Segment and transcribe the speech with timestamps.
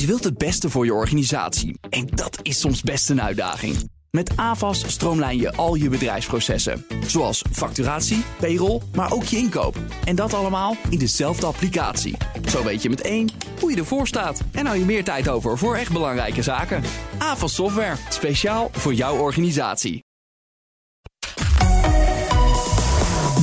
[0.00, 1.78] Je wilt het beste voor je organisatie.
[1.90, 3.90] En dat is soms best een uitdaging.
[4.10, 6.86] Met AVAS stroomlijn je al je bedrijfsprocessen.
[7.06, 9.76] Zoals facturatie, payroll, maar ook je inkoop.
[10.04, 12.16] En dat allemaal in dezelfde applicatie.
[12.48, 13.28] Zo weet je met één
[13.60, 14.40] hoe je ervoor staat.
[14.52, 16.82] En hou je meer tijd over voor echt belangrijke zaken.
[17.18, 20.04] AVAS Software, speciaal voor jouw organisatie.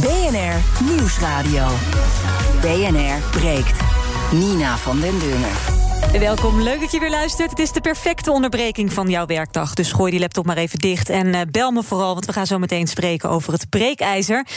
[0.01, 1.67] BNR Nieuwsradio.
[2.61, 3.79] BNR breekt.
[4.31, 5.74] Nina van den Dungen.
[6.19, 7.49] Welkom, leuk dat je weer luistert.
[7.49, 9.73] Het is de perfecte onderbreking van jouw werkdag.
[9.73, 12.13] Dus gooi die laptop maar even dicht en uh, bel me vooral...
[12.13, 14.47] want we gaan zo meteen spreken over het breekijzer.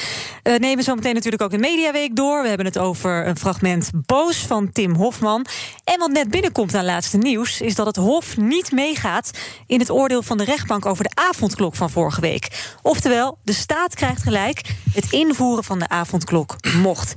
[0.42, 2.42] We uh, nemen zo meteen natuurlijk ook de Mediaweek door.
[2.42, 5.46] We hebben het over een fragment Boos van Tim Hofman.
[5.84, 7.60] En wat net binnenkomt aan laatste nieuws...
[7.60, 9.30] is dat het Hof niet meegaat
[9.66, 10.86] in het oordeel van de rechtbank...
[10.86, 12.74] over de avondklok van vorige week.
[12.82, 14.60] Oftewel, de staat krijgt gelijk.
[14.92, 17.14] Het invoeren van de avondklok mocht.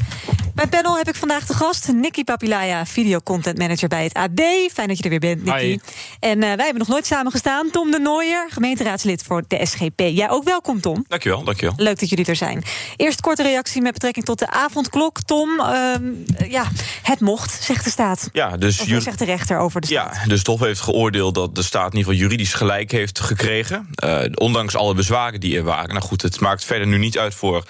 [0.55, 2.85] Bij panel heb ik vandaag de gast Nicky Papilaya...
[2.85, 4.30] videocontent manager bij het AD.
[4.73, 5.59] Fijn dat je er weer bent, Nicky.
[5.59, 5.79] Hi.
[6.19, 7.69] En uh, wij hebben nog nooit samen gestaan.
[7.69, 9.99] Tom de Nooier, gemeenteraadslid voor de SGP.
[9.99, 11.05] Jij ook welkom, Tom.
[11.07, 11.73] Dankjewel, dankjewel.
[11.77, 12.63] Leuk dat jullie er zijn.
[12.95, 15.21] Eerst korte reactie met betrekking tot de avondklok.
[15.21, 16.67] Tom, uh, ja,
[17.01, 18.29] het mocht, zegt de staat.
[18.31, 20.15] Ja, dus of zegt de rechter over de staat.
[20.15, 23.89] Ja, de stof heeft geoordeeld dat de staat in ieder geval juridisch gelijk heeft gekregen.
[24.05, 25.89] Uh, ondanks alle bezwaren die er waren.
[25.89, 27.63] Nou goed, het maakt verder nu niet uit voor...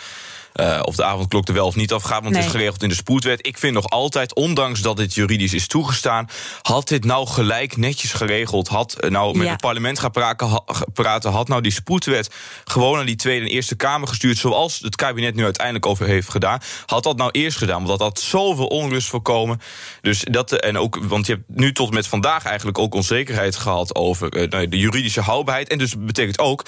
[0.56, 2.36] Uh, of de avondklok er wel of niet afgaat, want nee.
[2.36, 3.48] het is geregeld in de spoedwet.
[3.48, 6.30] Ik vind nog altijd, ondanks dat dit juridisch is toegestaan...
[6.62, 8.68] had dit nou gelijk netjes geregeld.
[8.68, 9.52] Had nou met ja.
[9.52, 10.12] het parlement gaan
[10.94, 11.32] praten...
[11.32, 12.30] had nou die spoedwet
[12.64, 14.38] gewoon naar die Tweede en Eerste Kamer gestuurd...
[14.38, 16.60] zoals het kabinet nu uiteindelijk over heeft gedaan.
[16.86, 19.62] Had dat nou eerst gedaan, want dat had zoveel onrust voorkomen.
[20.02, 23.96] Dus dat, en ook, want je hebt nu tot met vandaag eigenlijk ook onzekerheid gehad...
[23.96, 25.70] over uh, de juridische houdbaarheid.
[25.70, 26.64] En dus betekent ook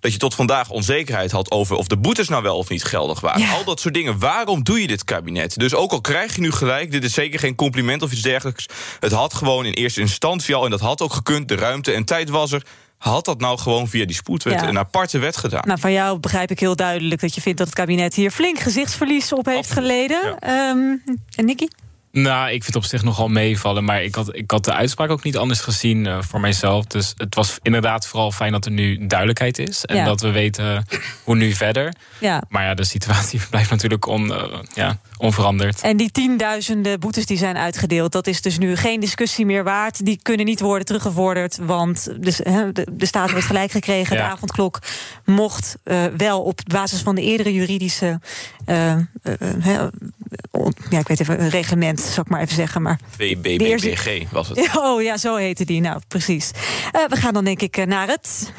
[0.00, 3.20] dat je tot vandaag onzekerheid had over of de boetes nou wel of niet geldig
[3.20, 3.40] waren.
[3.40, 3.52] Ja.
[3.52, 4.18] Al dat soort dingen.
[4.18, 5.58] Waarom doe je dit kabinet?
[5.58, 8.66] Dus ook al krijg je nu gelijk, dit is zeker geen compliment of iets dergelijks.
[9.00, 12.04] Het had gewoon in eerste instantie al, en dat had ook gekund, de ruimte en
[12.04, 12.62] tijd was er
[12.96, 14.68] had dat nou gewoon via die spoedwet ja.
[14.68, 15.62] een aparte wet gedaan.
[15.66, 18.58] Nou, van jou begrijp ik heel duidelijk dat je vindt dat het kabinet hier flink
[18.58, 19.88] gezichtsverlies op heeft Absoluut.
[19.88, 20.36] geleden.
[20.40, 20.70] Ja.
[20.70, 21.02] Um,
[21.34, 21.66] en Nicky?
[22.12, 23.84] Nou, ik vind het op zich nogal meevallen.
[23.84, 26.84] Maar ik had, ik had de uitspraak ook niet anders gezien uh, voor mijzelf.
[26.84, 29.84] Dus het was inderdaad vooral fijn dat er nu duidelijkheid is.
[29.84, 30.04] En ja.
[30.04, 30.86] dat we weten
[31.24, 31.94] hoe nu verder.
[32.20, 32.42] Ja.
[32.48, 34.42] Maar ja, de situatie blijft natuurlijk on, uh,
[34.74, 35.80] ja, onveranderd.
[35.80, 38.12] En die tienduizenden boetes die zijn uitgedeeld...
[38.12, 40.04] dat is dus nu geen discussie meer waard.
[40.04, 41.58] Die kunnen niet worden teruggevorderd.
[41.62, 44.16] Want de, de, de staat wordt gelijk gekregen.
[44.16, 44.22] Ja.
[44.22, 44.78] De avondklok
[45.24, 48.20] mocht uh, wel op basis van de eerdere juridische...
[50.90, 52.82] ja, ik weet even, een reglement zal ik maar even zeggen.
[52.82, 54.70] Maar BBBG was het.
[54.76, 55.80] Oh ja, zo heette die.
[55.80, 56.50] Nou, precies.
[56.92, 58.52] Uh, we gaan dan denk ik naar het...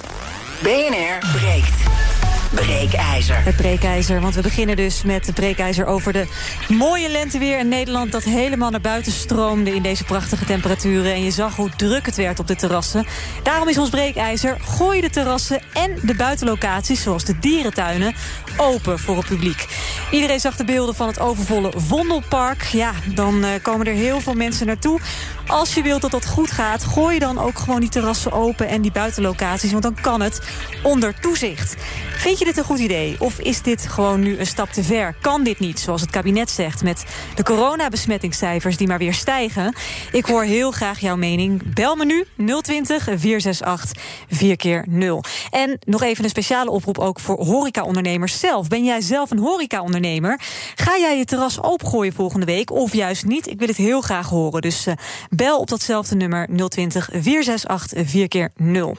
[0.62, 2.07] BNR breekt.
[2.52, 3.44] Breekijzer.
[3.44, 6.28] Het breekijzer, want we beginnen dus met het breekijzer over de
[6.68, 8.12] mooie lenteweer in Nederland...
[8.12, 11.14] dat helemaal naar buiten stroomde in deze prachtige temperaturen.
[11.14, 13.06] En je zag hoe druk het werd op de terrassen.
[13.44, 17.02] Daarom is ons breekijzer, gooi de terrassen en de buitenlocaties...
[17.02, 18.16] zoals de dierentuinen,
[18.58, 19.66] open voor het publiek.
[20.12, 22.64] Iedereen zag de beelden van het overvolle Vondelpark.
[22.64, 25.00] Ja, dan uh, komen er heel veel mensen naartoe.
[25.48, 28.68] Als je wilt dat dat goed gaat, gooi dan ook gewoon die terrassen open...
[28.68, 30.42] en die buitenlocaties, want dan kan het
[30.84, 31.76] onder toezicht.
[32.18, 33.16] Vind je dit een goed idee?
[33.20, 35.16] Of is dit gewoon nu een stap te ver?
[35.22, 36.84] Kan dit niet, zoals het kabinet zegt...
[36.84, 37.06] met
[37.36, 39.76] de coronabesmettingscijfers die maar weer stijgen?
[40.12, 41.74] Ik hoor heel graag jouw mening.
[41.74, 42.26] Bel me nu
[42.62, 48.68] 020 468 4 keer 0 En nog even een speciale oproep ook voor horecaondernemers zelf.
[48.68, 50.40] Ben jij zelf een horecaondernemer?
[50.76, 53.48] Ga jij je terras opengooien volgende week of juist niet?
[53.48, 54.94] Ik wil het heel graag horen, dus uh,
[55.30, 58.96] bel op datzelfde nummer 020 468 4 keer 0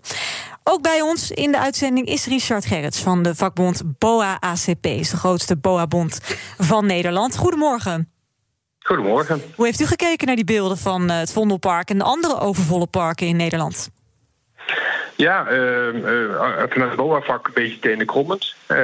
[0.70, 4.86] ook bij ons in de uitzending is Richard Gerrits van de vakbond BOA ACP.
[4.86, 6.20] is de grootste BOA-bond
[6.58, 7.36] van Nederland.
[7.36, 8.12] Goedemorgen.
[8.78, 9.42] Goedemorgen.
[9.54, 13.26] Hoe heeft u gekeken naar die beelden van het Vondelpark en de andere overvolle parken
[13.26, 13.90] in Nederland?
[15.16, 18.54] Ja, uh, uh, vanuit het BOA-vak een beetje tenenkrommend.
[18.68, 18.78] Uh,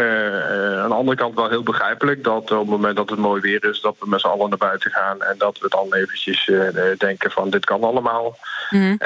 [0.83, 3.65] aan de andere kant wel heel begrijpelijk dat op het moment dat het mooi weer
[3.65, 3.81] is...
[3.81, 6.50] dat we met z'n allen naar buiten gaan en dat we dan eventjes
[6.99, 8.39] denken van dit kan allemaal.
[8.70, 8.99] Mm.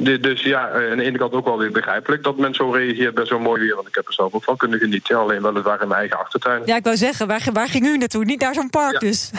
[0.00, 3.26] Dus ja, aan de ene kant ook wel weer begrijpelijk dat men zo reageert bij
[3.26, 3.74] zo'n mooi weer.
[3.74, 6.00] Want ik heb er zelf ook van kunnen genieten, alleen wel het waren in mijn
[6.00, 6.62] eigen achtertuin.
[6.64, 8.24] Ja, ik wou zeggen, waar, waar ging u naartoe?
[8.24, 8.98] Niet naar zo'n park ja.
[8.98, 9.30] dus?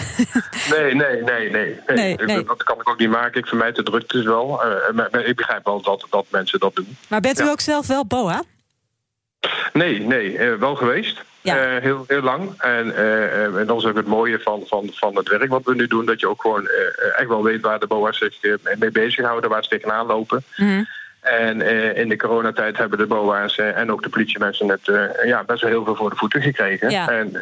[0.69, 2.16] Nee, nee, nee, nee.
[2.16, 2.44] nee.
[2.44, 3.40] Dat kan ik ook niet maken.
[3.40, 4.62] Ik vermijd de drukte dus wel.
[4.94, 6.98] maar ik begrijp wel dat, dat mensen dat doen.
[7.07, 7.50] Maar bent u ja.
[7.50, 8.44] ook zelf wel BOA?
[9.74, 11.24] Nee, nee, wel geweest.
[11.42, 11.76] Ja.
[11.76, 12.54] Uh, heel, heel lang.
[12.58, 15.76] En, uh, en dat is ook het mooie van, van, van het werk wat we
[15.76, 16.06] nu doen.
[16.06, 16.68] Dat je ook gewoon
[17.16, 20.44] echt wel weet waar de BOA's zich mee bezighouden, waar ze tegenaan lopen.
[20.58, 20.88] Mm -hmm.
[21.22, 21.62] En
[21.96, 24.92] in de coronatijd hebben de BOA's en ook de politiemensen net
[25.26, 26.90] ja, best wel heel veel voor de voeten gekregen.
[26.90, 27.10] Ja.
[27.10, 27.36] En,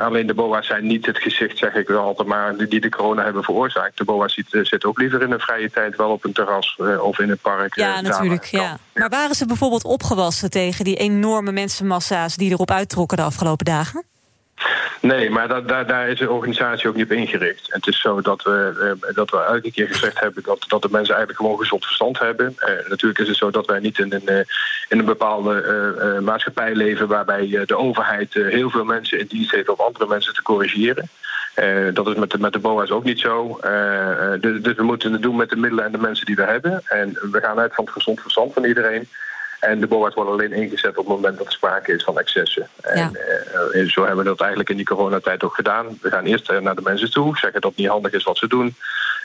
[0.00, 3.24] alleen de BOA's zijn niet het gezicht, zeg ik wel altijd maar, die de corona
[3.24, 3.98] hebben veroorzaakt.
[3.98, 7.18] De BOA's zitten zit ook liever in een vrije tijd wel op een terras of
[7.18, 7.74] in een park.
[7.74, 8.44] Ja, natuurlijk.
[8.44, 8.78] Ja.
[8.94, 14.04] Maar waren ze bijvoorbeeld opgewassen tegen die enorme mensenmassa's die erop uittrokken de afgelopen dagen?
[15.00, 17.66] Nee, maar dat, daar, daar is de organisatie ook niet op ingericht.
[17.72, 20.88] Het is zo dat we, uh, dat we elke keer gezegd hebben dat, dat de
[20.90, 22.56] mensen eigenlijk gewoon gezond verstand hebben.
[22.58, 24.38] Uh, natuurlijk is het zo dat wij niet in een, uh,
[24.88, 29.76] in een bepaalde maatschappij leven waarbij de overheid heel veel mensen in dienst heeft om
[29.78, 31.08] andere mensen te corrigeren.
[31.94, 33.60] dat is met de, met de BOA's ook niet zo.
[34.40, 36.82] dus, dus we moeten het doen met de middelen en de mensen die we hebben.
[36.84, 39.08] En we gaan uit van het gezond verstand van iedereen.
[39.60, 42.68] En de BOA's worden alleen ingezet op het moment dat er sprake is van excessen.
[42.80, 43.16] En
[43.74, 45.98] uh, zo hebben we dat eigenlijk in die coronatijd ook gedaan.
[46.00, 48.36] We gaan eerst eh, naar de mensen toe, zeggen dat het niet handig is wat
[48.36, 48.76] ze doen.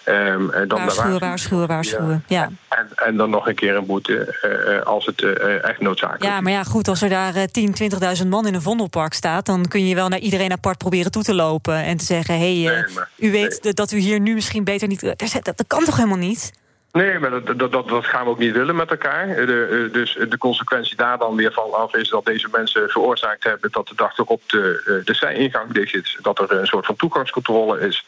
[0.05, 2.23] Um, en dan waarschuwen, waarschuwen, waarschuwen.
[2.27, 2.49] Ja.
[2.69, 6.29] En, en, dan nog een keer een boete uh, als het uh, echt noodzakelijk is.
[6.29, 7.75] Ja, maar ja, goed, als er daar 10,
[8.21, 9.45] 20.000 man in een vondelpark staat...
[9.45, 11.75] dan kun je wel naar iedereen apart proberen toe te lopen...
[11.75, 12.85] en te zeggen, hé, hey,
[13.17, 15.01] u weet dat u hier nu misschien beter niet...
[15.01, 16.51] Dat, dat kan toch helemaal niet?
[16.93, 19.27] Nee, maar dat, dat, dat, dat, gaan we ook niet willen met elkaar.
[19.27, 23.43] De, eh, dus de consequentie daar dan weer van af is dat deze mensen veroorzaakt
[23.43, 26.17] hebben dat de dag erop de, eh, de zijingang dicht zit.
[26.21, 28.05] Dat er een soort van toegangscontrole is.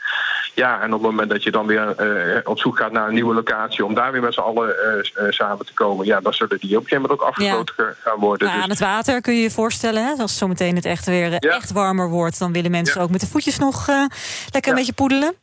[0.54, 1.96] Ja, en op het moment dat je dan weer
[2.36, 4.76] uh, op zoek gaat naar een nieuwe locatie om daar weer met z'n allen
[5.20, 8.20] uh, samen te komen, ja, dan zullen die op een gegeven moment ook afgesloten gaan
[8.20, 8.48] worden.
[8.48, 8.64] Ja, dus...
[8.64, 10.22] Aan het water kun je je voorstellen, hè?
[10.22, 13.58] als zometeen het echt weer echt warmer wordt, dan willen mensen ook met de voetjes
[13.58, 13.88] nog
[14.52, 15.36] lekker een beetje poedelen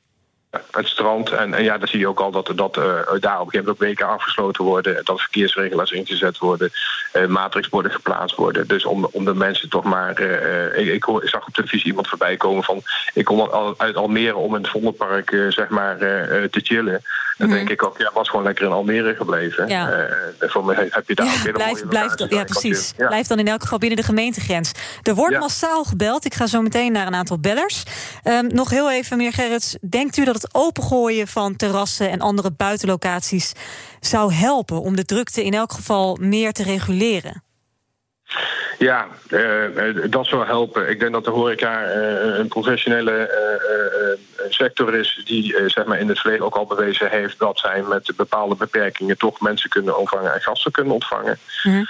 [0.71, 1.31] het strand.
[1.31, 3.45] En, en ja, dan zie je ook al dat, dat uh, daar op een gegeven
[3.51, 5.05] moment ook weken afgesloten worden.
[5.05, 6.71] Dat verkeersregelaars ingezet worden.
[7.13, 8.69] Uh, matrixborden geplaatst worden.
[8.69, 10.21] Dus om, om de mensen toch maar...
[10.21, 12.83] Uh, ik, ik, hoor, ik, zag op televisie iemand voorbij komen van...
[13.15, 17.03] Ik kom al, uit Almere om in het Vondelpark zeg maar te chillen.
[17.39, 17.57] Dan mhm.
[17.57, 19.69] denk ik ook, ja, was gewoon lekker in Almere gebleven.
[19.69, 20.09] Ja.
[20.39, 22.93] voor mij heb je daar ja, ook weer blijf, blijf, Ja, precies.
[22.97, 23.07] Ja.
[23.07, 24.73] Blijf dan in elk geval binnen de gemeentegrens.
[25.03, 26.25] Er wordt massaal gebeld.
[26.25, 27.83] Ik ga zo meteen naar een aantal bellers.
[28.25, 29.77] Um, nog heel even, meneer Gerrits.
[29.81, 33.53] Denkt u dat het opengooien van terrassen en andere buitenlocaties
[34.01, 37.43] zou helpen om de drukte in elk geval meer te reguleren?
[38.79, 40.91] Ja, uh, dat zou helpen.
[40.91, 46.09] Ik denk dat de horeca uh, een professionele uh, sector is die zeg maar in
[46.09, 50.35] het verleden ook al bewezen heeft dat zij met bepaalde beperkingen toch mensen kunnen ontvangen
[50.35, 51.39] en gasten kunnen ontvangen.
[51.63, 51.87] Mm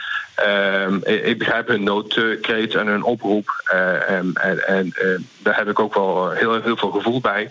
[1.05, 3.62] ik begrijp hun noodkreet en hun oproep.
[4.06, 4.94] en, en, en
[5.38, 7.50] daar heb ik ook wel heel, heel veel gevoel bij.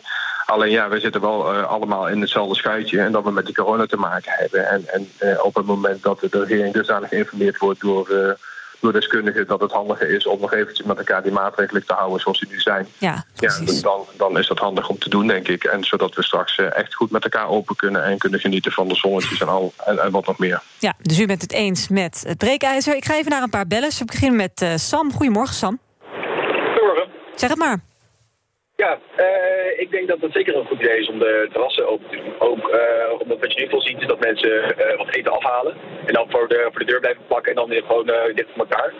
[0.52, 3.56] Alleen ja, we zitten wel uh, allemaal in hetzelfde schuitje en dat we met die
[3.56, 4.70] corona te maken hebben.
[4.70, 8.32] En, en uh, op het moment dat de regering dusdanig geïnformeerd wordt door, uh,
[8.80, 12.20] door deskundigen dat het handiger is om nog eventjes met elkaar die maatregelen te houden
[12.20, 12.88] zoals die nu zijn.
[12.98, 15.64] Ja, ja dan, dan is dat handig om te doen, denk ik.
[15.64, 18.96] En zodat we straks echt goed met elkaar open kunnen en kunnen genieten van de
[18.96, 20.62] zonnetjes en, al, en, en wat nog meer.
[20.80, 22.96] Ja, dus u bent het eens met het breekijzer.
[22.96, 23.90] Ik ga even naar een paar bellen.
[23.98, 25.12] We beginnen met Sam.
[25.12, 25.80] Goedemorgen, Sam.
[26.74, 27.08] Goedemorgen.
[27.36, 27.90] Zeg het maar.
[28.84, 32.10] Ja, uh, ik denk dat het zeker een goed idee is om de terrassen open
[32.10, 32.34] te doen.
[32.40, 35.76] Ook uh, omdat wat je nu veel ziet is dat mensen uh, wat eten afhalen.
[36.06, 38.06] En dan voor de, voor de deur blijven plakken en dan weer gewoon
[38.36, 38.94] dicht van elkaar.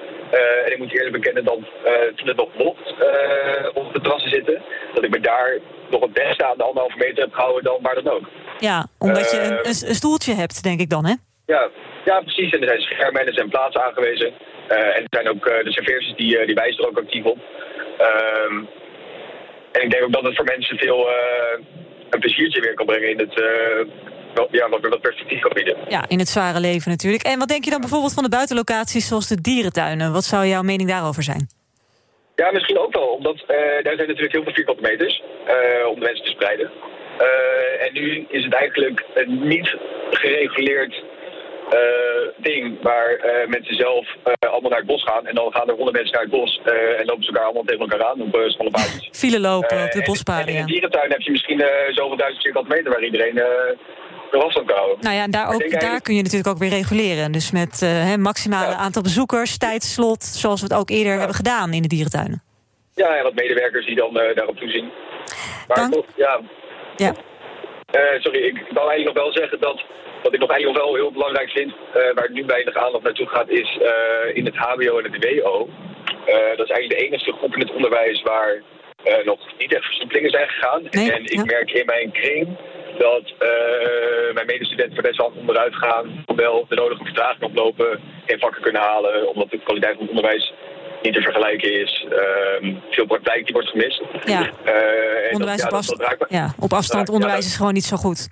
[0.66, 1.60] en ik moet je eerlijk bekennen dat
[2.16, 2.94] toen het nog mocht
[3.74, 4.62] op de terrassen zitten,
[4.94, 8.04] dat ik me daar nog het beste aan de anderhalve meter heb gehouden dan waar
[8.04, 8.26] dan ook.
[8.60, 11.14] Ja, omdat je een, een, stoeltje hebt, denk ik dan, hè?
[11.46, 11.70] Ja,
[12.06, 12.52] ja, precies.
[12.54, 14.34] En er zijn schermen en er zijn plaatsen aangewezen.
[14.68, 17.38] en er zijn ook de serveerters die, die wijzen er ook actief op.
[19.72, 21.66] En ik denk ook dat het voor mensen veel uh,
[22.10, 23.40] een pleziertje weer kan brengen in het...
[23.40, 23.94] Uh,
[24.52, 25.78] ja, wat, wat perspectief kan bieden.
[25.88, 27.24] Ja, in het zware leven natuurlijk.
[27.24, 30.14] En wat denk je dan bijvoorbeeld van de buitenlocaties zoals de dierentuinen?
[30.14, 31.50] Wat zou jouw mening daarover zijn?
[32.36, 33.08] Ja, misschien ook wel.
[33.08, 35.24] Omdat uh, daar zijn natuurlijk heel veel vierkante meters
[35.88, 36.72] om de mensen te spreiden.
[37.80, 39.76] en nu is het eigenlijk niet
[40.12, 41.04] gereguleerd
[42.38, 45.28] ding waar uh, mensen zelf uh, allemaal naar het bos gaan.
[45.28, 46.62] En dan gaan er honderd mensen naar het bos
[46.98, 49.10] en lopen ze elkaar allemaal tegen elkaar aan op smalle basis.
[49.22, 52.92] File lopen op de bospaden, In de dierentuin heb je misschien zoveel duizend vierkante meter
[52.92, 53.78] waar iedereen er.
[55.00, 57.32] Nou ja, en daar, ook, daar kun je natuurlijk ook weer reguleren.
[57.32, 61.82] Dus met he, maximale aantal bezoekers, tijdslot, zoals we het ook eerder hebben gedaan in
[61.82, 62.44] de dierentuinen.
[62.96, 64.92] Ja, en wat medewerkers die dan daarop toezien.
[65.68, 65.94] Maar Dank.
[65.94, 66.40] Toch, ja.
[66.96, 67.14] ja.
[68.20, 69.84] sorry, ik wil eigenlijk nog wel zeggen dat
[70.24, 73.50] wat ik nog eigenlijk wel heel belangrijk vind, uh, waar nu weinig aandacht naartoe gaat,
[73.50, 75.70] is uh, in het HBO en het WO.
[76.26, 78.62] Eh, dat is eigenlijk de enige groep in het onderwijs waar
[79.24, 80.88] nog niet echt versoepelingen zijn gegaan.
[80.90, 82.48] Nee, en ik merk in mijn kring
[82.98, 83.34] dat
[84.34, 88.82] mijn medestudenten voor deze hand onderuit gaan, wel de nodige vertraging oplopen, geen vakken kunnen
[88.82, 90.54] halen, omdat de kwaliteit van het onderwijs
[91.02, 92.06] niet te vergelijken is.
[92.62, 94.02] Uh, veel praktijk die wordt gemist.
[94.26, 94.50] Ja,
[95.32, 98.30] onderwijs afstand, ja, op afstand onderwijs is gewoon niet zo goed.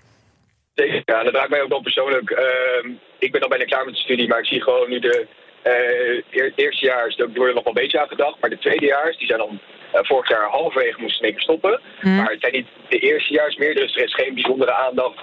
[0.80, 2.30] Zeker, ja, dat raakt mij ook wel persoonlijk.
[2.30, 5.28] Uh, ik ben al bijna klaar met de studie, maar ik zie gewoon nu de
[5.64, 8.38] uh, eerstejaars, die worden nog wel een beetje aangedacht.
[8.42, 9.60] Maar de tweedejaars, die zijn dan
[9.92, 11.80] vorig jaar halverwege moesten mee stoppen.
[12.02, 12.16] Mhm.
[12.16, 15.20] Maar het zijn niet de eerstejaars meer, dus er is geen bijzondere aandacht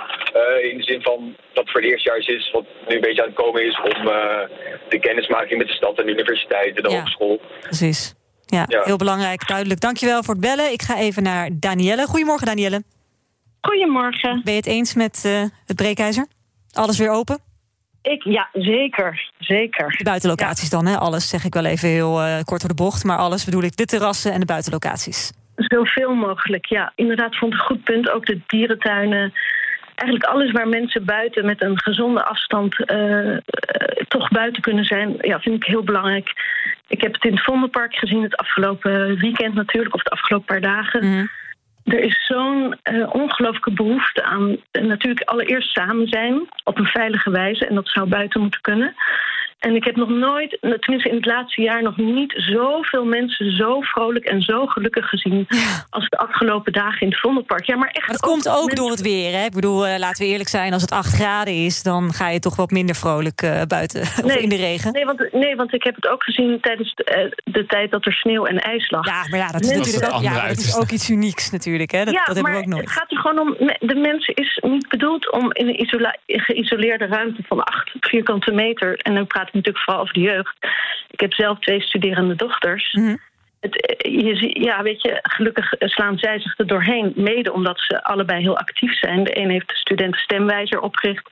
[0.70, 3.36] in de zin van dat voor de eerstejaars is, wat nu een beetje aan het
[3.36, 4.04] komen is, om
[4.88, 7.40] de kennismaking met de stad en de universiteit en de hogeschool.
[7.60, 8.14] Precies.
[8.46, 9.80] Ja, heel belangrijk, duidelijk.
[9.80, 10.72] Dankjewel voor het bellen.
[10.72, 12.06] Ik ga even naar Danielle.
[12.06, 12.82] Goedemorgen, Danielle.
[13.66, 14.40] Goedemorgen.
[14.44, 16.26] Ben je het eens met uh, het breekijzer?
[16.73, 17.38] Alles weer open?
[18.02, 19.30] Ik, ja, zeker.
[19.38, 19.94] zeker.
[19.96, 20.96] De buitenlocaties dan, hè?
[20.96, 23.04] Alles zeg ik wel even heel uh, kort door de bocht.
[23.04, 25.32] Maar alles bedoel ik, de terrassen en de buitenlocaties.
[25.56, 26.92] Zoveel mogelijk, ja.
[26.94, 28.11] Inderdaad, vond ik een goed punt.
[28.11, 29.32] Ook de dierentuinen.
[29.94, 33.37] Eigenlijk alles waar mensen buiten met een gezonde afstand uh,
[34.08, 36.32] toch buiten kunnen zijn, ja, vind ik heel belangrijk.
[36.88, 40.61] Ik heb het in het Vondelpark gezien het afgelopen weekend natuurlijk, of de afgelopen paar
[40.61, 41.06] dagen.
[41.06, 41.26] Mhm.
[41.87, 47.31] Er is zo'n uh, ongelooflijke behoefte aan uh, natuurlijk allereerst samen zijn op een veilige
[47.31, 47.66] wijze.
[47.66, 48.95] En dat zou buiten moeten kunnen.
[49.66, 53.80] En ik heb nog nooit, tenminste in het laatste jaar, nog niet zoveel mensen zo
[53.80, 55.46] vrolijk en zo gelukkig gezien.
[55.90, 57.64] als de afgelopen dagen in het Vondelpark.
[57.64, 58.06] Ja, maar echt.
[58.06, 59.44] het komt ook door het weer, hè?
[59.44, 62.38] Ik bedoel, uh, laten we eerlijk zijn, als het 8 graden is, dan ga je
[62.38, 64.92] toch wat minder vrolijk uh, buiten nee, of in de regen.
[64.92, 68.06] Nee want, nee, want ik heb het ook gezien tijdens de, uh, de tijd dat
[68.06, 69.06] er sneeuw en ijs lag.
[69.06, 71.90] Ja, maar ja, dat is natuurlijk ook, ja, dat is ook iets unieks natuurlijk.
[71.90, 72.04] Hè?
[72.04, 72.85] Dat, ja, dat hebben we ook nooit.
[72.85, 73.56] Het gaat er gewoon om.
[73.78, 78.96] De mensen is niet bedoeld om in een geïsoleerde ruimte van 8 vierkante meter.
[78.96, 80.56] En dan praat ik natuurlijk vooral over de jeugd.
[81.10, 82.92] Ik heb zelf twee studerende dochters.
[82.92, 83.16] Mhm.
[83.60, 87.12] Het, je, ja, weet je, gelukkig slaan zij zich er doorheen.
[87.14, 89.25] Mede omdat ze allebei heel actief zijn.
[89.25, 91.28] De een heeft de studenten stemwijzer opgericht.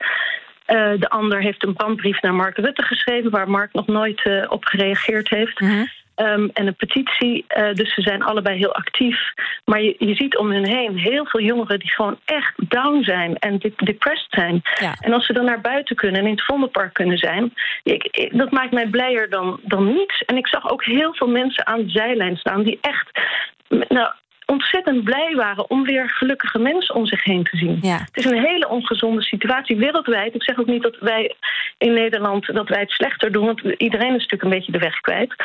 [0.67, 4.45] Uh, de ander heeft een brandbrief naar Mark Rutte geschreven, waar Mark nog nooit uh,
[4.49, 5.59] op gereageerd heeft.
[5.59, 5.85] Mhm.
[6.15, 7.45] Um, en een petitie.
[7.57, 9.33] Uh, dus ze zijn allebei heel actief.
[9.65, 13.37] Maar je, je ziet om hen heen heel veel jongeren die gewoon echt down zijn
[13.37, 14.61] en depressed zijn.
[14.79, 14.95] Ja.
[14.99, 17.53] En als ze dan naar buiten kunnen en in het Vondelpark kunnen zijn,
[17.83, 20.21] ik, ik, dat maakt mij blijer dan, dan niets.
[20.25, 23.19] En ik zag ook heel veel mensen aan de zijlijn staan die echt.
[23.67, 24.13] Nou,
[24.45, 27.79] ontzettend blij waren om weer gelukkige mensen om zich heen te zien.
[27.81, 27.97] Ja.
[27.97, 30.35] Het is een hele ongezonde situatie wereldwijd.
[30.35, 31.35] Ik zeg ook niet dat wij
[31.77, 34.99] in Nederland dat wij het slechter doen, want iedereen is natuurlijk een beetje de weg
[35.01, 35.35] kwijt.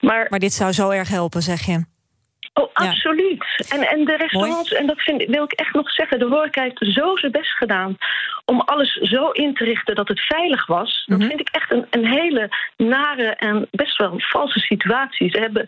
[0.00, 1.84] Maar, maar dit zou zo erg helpen, zeg je.
[2.54, 3.44] Oh, absoluut.
[3.56, 3.76] Ja.
[3.76, 4.80] En, en de restaurants, Mooi.
[4.82, 7.96] en dat vind, wil ik echt nog zeggen, de horeca heeft zo zijn best gedaan
[8.44, 11.04] om alles zo in te richten dat het veilig was.
[11.06, 11.28] Dat Mhm.
[11.28, 15.30] vind ik echt een, een hele nare en best wel valse situatie.
[15.30, 15.66] Ze hebben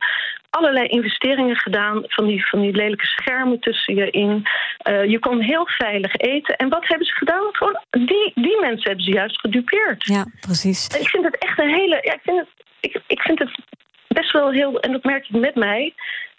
[0.51, 4.47] allerlei investeringen gedaan van die, van die lelijke schermen tussen je in.
[4.89, 6.57] Uh, je kon heel veilig eten.
[6.57, 7.49] En wat hebben ze gedaan?
[7.53, 10.05] Gewoon, die, die mensen hebben ze juist gedupeerd.
[10.05, 10.87] Ja, precies.
[10.87, 12.01] Ik vind het echt een hele.
[12.03, 12.49] Ja, ik, vind het,
[12.81, 13.59] ik, ik vind het
[14.09, 14.81] best wel heel.
[14.81, 15.95] En dat merk ik met mij.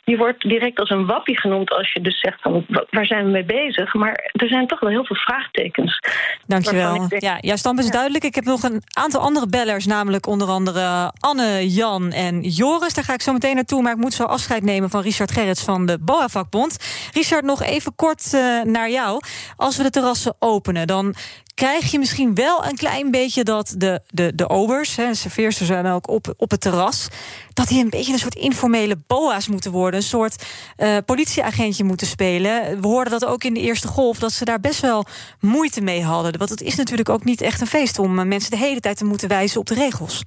[0.10, 3.32] Je wordt direct als een wappie genoemd als je dus zegt van waar zijn we
[3.32, 3.94] mee bezig.
[3.94, 6.00] Maar er zijn toch wel heel veel vraagtekens.
[6.48, 7.08] Dankjewel.
[7.08, 8.24] Denk, ja, jouw standpunt is duidelijk.
[8.24, 12.94] Ik heb nog een aantal andere bellers, namelijk onder andere Anne, Jan en Joris.
[12.94, 15.64] Daar ga ik zo meteen naartoe, maar ik moet zo afscheid nemen van Richard Gerrits
[15.64, 16.78] van de BOA-vakbond.
[17.14, 19.22] Richard, nog even kort uh, naar jou.
[19.56, 21.16] Als we de terrassen openen, dan
[21.60, 25.86] krijg je misschien wel een klein beetje dat de, de, de obers, hè, serveersters zijn
[25.86, 27.08] ook op, op het terras,
[27.54, 30.00] dat die een beetje een soort informele boa's moeten worden.
[30.00, 30.46] Een soort
[30.78, 32.82] uh, politieagentje moeten spelen.
[32.82, 35.06] We hoorden dat ook in de eerste golf, dat ze daar best wel
[35.40, 36.38] moeite mee hadden.
[36.38, 39.06] Want het is natuurlijk ook niet echt een feest om mensen de hele tijd te
[39.06, 40.24] moeten wijzen op de regels.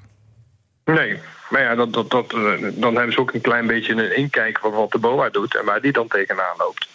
[0.85, 1.19] Nee,
[1.51, 2.31] maar ja, dat, dat, dat,
[2.75, 5.65] dan hebben ze ook een klein beetje een inkijk van wat de BOA doet en
[5.65, 6.89] waar die dan tegenaan loopt.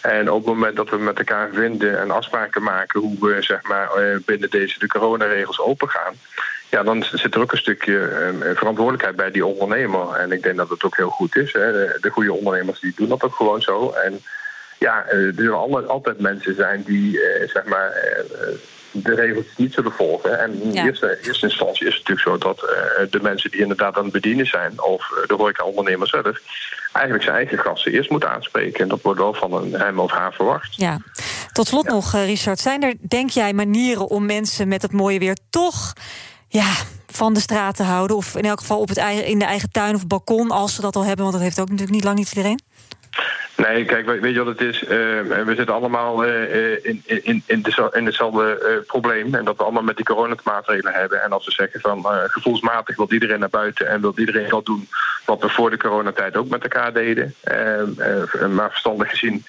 [0.00, 3.62] En op het moment dat we met elkaar vinden en afspraken maken hoe we zeg
[3.62, 3.88] maar,
[4.24, 6.14] binnen deze de coronaregels open gaan,
[6.70, 10.14] ja, dan zit er ook een stukje uh, verantwoordelijkheid bij die ondernemer.
[10.14, 11.52] En ik denk dat het ook heel goed is.
[11.52, 11.72] Hè.
[11.72, 13.90] De, de goede ondernemers die doen dat ook gewoon zo.
[13.90, 14.20] En
[14.78, 17.92] ja, er zullen altijd mensen zijn die zeg maar,
[18.90, 20.40] de regels niet zullen volgen.
[20.40, 20.84] En in ja.
[20.84, 22.58] eerste, eerste instantie is het natuurlijk zo dat
[23.10, 26.40] de mensen die inderdaad aan het bedienen zijn, of de horeca-ondernemer zelf,
[26.92, 28.80] eigenlijk zijn eigen gasten eerst moeten aanspreken.
[28.80, 30.74] En dat wordt wel van een hem of haar verwacht.
[30.76, 30.98] Ja.
[31.52, 31.92] Tot slot ja.
[31.92, 32.58] nog, Richard.
[32.58, 35.92] Zijn er, denk jij, manieren om mensen met het mooie weer toch
[36.48, 36.72] ja,
[37.06, 38.16] van de straat te houden?
[38.16, 40.80] Of in elk geval op het eigen, in de eigen tuin of balkon, als ze
[40.80, 41.22] dat al hebben?
[41.22, 42.60] Want dat heeft ook natuurlijk niet lang niet iedereen.
[43.66, 44.82] Nee, kijk, weet je wat het is?
[44.82, 49.34] Uh, we zitten allemaal uh, in, in, in, de, in hetzelfde uh, probleem.
[49.34, 51.22] En dat we allemaal met die coronamaatregelen hebben.
[51.22, 54.88] En als we zeggen van gevoelsmatig wil iedereen naar buiten en wil iedereen wel doen
[55.24, 57.34] wat we voor de coronatijd ook met elkaar deden.
[58.54, 59.44] maar verstandig gezien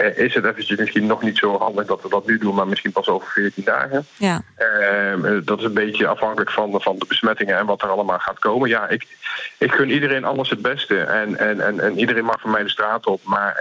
[0.00, 2.68] uh, is het eventjes misschien nog niet zo handig dat we dat nu doen, maar
[2.68, 4.06] misschien pas over 14 dagen.
[4.16, 4.42] Ja.
[4.58, 8.38] Uh, dat is een beetje afhankelijk van, van de besmettingen en wat er allemaal gaat
[8.38, 8.68] komen.
[8.68, 9.06] Ja, ik,
[9.58, 12.68] ik gun iedereen alles het beste en, en, en, en iedereen mag van mij de
[12.68, 13.60] straat op, maar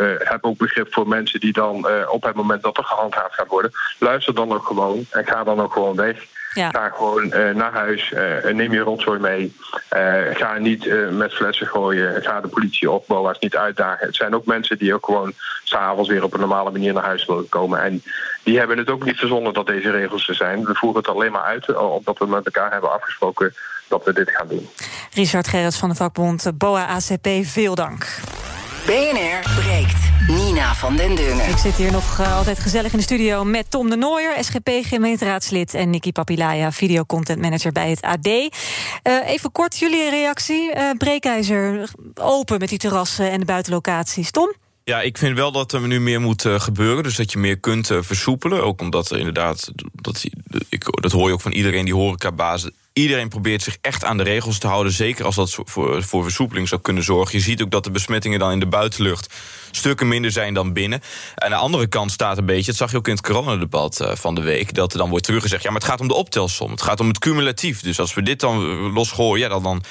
[0.00, 3.48] uh, heb ook begrip voor mensen die dan op het moment dat er gehandhaafd gaat
[3.48, 6.26] worden, luister dan ook gewoon en ga dan ook gewoon weg.
[6.54, 8.12] Ga gewoon naar huis,
[8.52, 9.56] neem je rotzooi mee.
[10.32, 12.22] ga niet met flessen gooien.
[12.22, 14.06] Ga de politie of BOA's niet uitdagen.
[14.06, 15.32] Het zijn ook mensen die ook gewoon
[15.64, 17.82] s'avonds weer op een normale manier naar huis willen komen.
[17.82, 18.02] En
[18.42, 20.64] die hebben het ook niet verzonnen dat deze regels er zijn.
[20.64, 23.54] We voeren het alleen maar uit, omdat we met elkaar hebben afgesproken
[23.88, 24.68] dat we dit gaan doen.
[25.14, 28.06] Richard Gerrits van de vakbond BOA ACP, veel dank.
[28.86, 29.61] BNR.
[30.26, 31.48] Nina van den Dungen.
[31.48, 35.74] Ik zit hier nog uh, altijd gezellig in de studio met Tom de Nooier, SGP-gemeenteraadslid...
[35.74, 38.26] en Nikki Papilaya, videocontent manager bij het AD.
[38.26, 38.48] Uh,
[39.02, 40.74] eh, even kort jullie reactie.
[40.76, 44.30] Uh, Breekijzer open met die terrassen en de buitenlocaties.
[44.30, 44.54] Tom?
[44.84, 47.02] Ja, ik vind wel dat er nu meer moet gebeuren.
[47.02, 48.64] Dus dat je meer kunt versoepelen.
[48.64, 50.24] Ook omdat er inderdaad, dat,
[50.68, 54.22] ik, dat hoor je ook van iedereen die horecabaas Iedereen probeert zich echt aan de
[54.22, 54.92] regels te houden.
[54.92, 57.38] Zeker als dat voor, voor versoepeling zou kunnen zorgen.
[57.38, 59.34] Je ziet ook dat de besmettingen dan in de buitenlucht
[59.70, 61.02] stukken minder zijn dan binnen.
[61.34, 64.10] Aan de andere kant staat een beetje, dat zag je ook in het coronadebat uh,
[64.14, 66.70] van de week, dat er dan wordt teruggezegd: ja, maar het gaat om de optelsom.
[66.70, 67.80] Het gaat om het cumulatief.
[67.80, 69.82] Dus als we dit dan losgooien, ja, dan, dan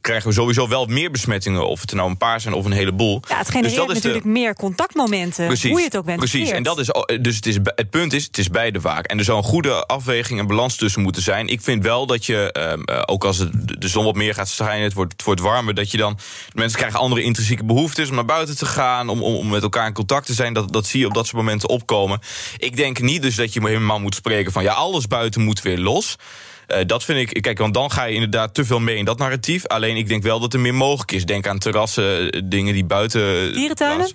[0.00, 1.68] krijgen we sowieso wel meer besmettingen.
[1.68, 3.22] Of het er nou een paar zijn of een heleboel.
[3.28, 5.46] Ja, het genereert dus dat natuurlijk meer contactmomenten.
[5.46, 6.18] Precies, hoe je het ook bent.
[6.18, 9.06] Precies, en dat is, dus het, is, het punt is, het is beide vaak.
[9.06, 11.48] En er zou een goede afweging en balans tussen moeten zijn.
[11.48, 14.48] Ik vind wel dat je, ehm, eh, ook als het, de zon wat meer gaat
[14.48, 14.84] schijnen...
[14.84, 16.18] het wordt, het wordt warmer, dat je dan...
[16.54, 19.08] mensen krijgen andere intrinsieke behoeftes om naar buiten te gaan...
[19.08, 20.52] om, om, om met elkaar in contact te zijn.
[20.52, 22.20] Dat, dat zie je op dat soort momenten opkomen.
[22.56, 24.62] Ik denk niet dus dat je helemaal moet spreken van...
[24.62, 26.16] ja, alles buiten moet weer los...
[26.68, 29.18] Uh, dat vind ik, kijk, want dan ga je inderdaad te veel mee in dat
[29.18, 29.66] narratief.
[29.66, 31.24] Alleen ik denk wel dat er meer mogelijk is.
[31.24, 33.54] Denk aan terrassen, eh, dingen die buiten.
[33.54, 34.10] Dierentuinen?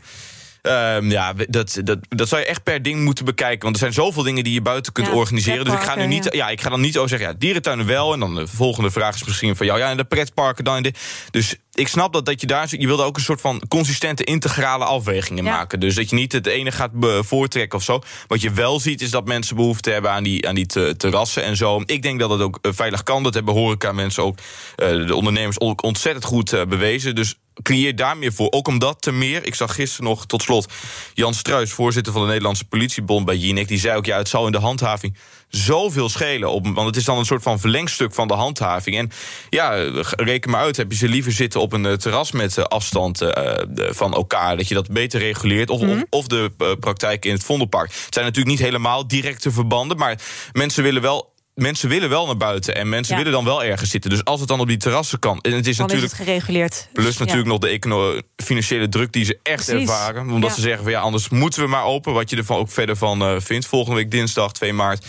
[0.61, 3.61] Um, ja, dat, dat, dat zou je echt per ding moeten bekijken.
[3.61, 5.65] Want er zijn zoveel dingen die je buiten kunt organiseren.
[5.65, 6.27] Dus ik ga nu niet.
[6.31, 6.49] Ja.
[6.49, 7.27] ik ga dan niet zo zeggen.
[7.27, 8.13] Ja, dierentuinen wel.
[8.13, 9.79] En dan de volgende vraag is misschien van jou.
[9.79, 10.81] Ja, en de pretparken dan.
[10.81, 10.93] De,
[11.31, 12.67] dus ik snap dat, dat je daar.
[12.69, 15.79] Je wilde ook een soort van consistente, integrale afwegingen maken.
[15.79, 18.01] Dus dat je niet het ene gaat voortrekken of zo.
[18.27, 21.57] Wat je wel ziet, is dat mensen behoefte hebben aan die, aan die terrassen en
[21.57, 21.81] zo.
[21.85, 23.23] Ik denk dat het ook eh, veilig kan.
[23.23, 24.37] Dat hebben horeca mensen ook,
[24.77, 27.15] uh, de ondernemers ook ontzettend goed uh, bewezen.
[27.15, 28.51] Dus creëer daar meer voor.
[28.51, 30.73] Ook omdat te meer, ik zag gisteren nog tot slot
[31.13, 34.45] Jan Struis, voorzitter van de Nederlandse politiebond bij Jinek, die zei ook: ja, het zal
[34.45, 35.15] in de handhaving
[35.49, 36.49] zoveel schelen.
[36.51, 38.97] Op, want het is dan een soort van verlengstuk van de handhaving.
[38.97, 39.11] En
[39.49, 39.69] ja,
[40.09, 43.21] reken maar uit, heb je ze liever zitten op een eh, terras met uh, afstand
[43.21, 43.29] uh,
[43.75, 45.69] van elkaar, dat je dat beter reguleert.
[45.69, 46.03] Of, of, mhm.
[46.09, 47.89] of, de praktijk in het Vondelpark.
[47.89, 50.19] Het zijn natuurlijk niet helemaal directe verbanden, maar
[50.51, 54.09] mensen willen wel mensen willen wel naar buiten en mensen willen dan wel ergens zitten.
[54.09, 55.41] Dus als het dan op die terrassen kan.
[55.41, 56.11] En het is natuurlijk.
[56.11, 56.87] het gereguleerd.
[56.93, 60.29] Plus natuurlijk nog de financiële druk die ze echt ervaren.
[60.29, 62.13] Omdat ze zeggen van ja, anders moeten we maar open.
[62.13, 63.65] Wat je er ook verder van uh, vindt.
[63.65, 65.05] Volgende week dinsdag 2 maart.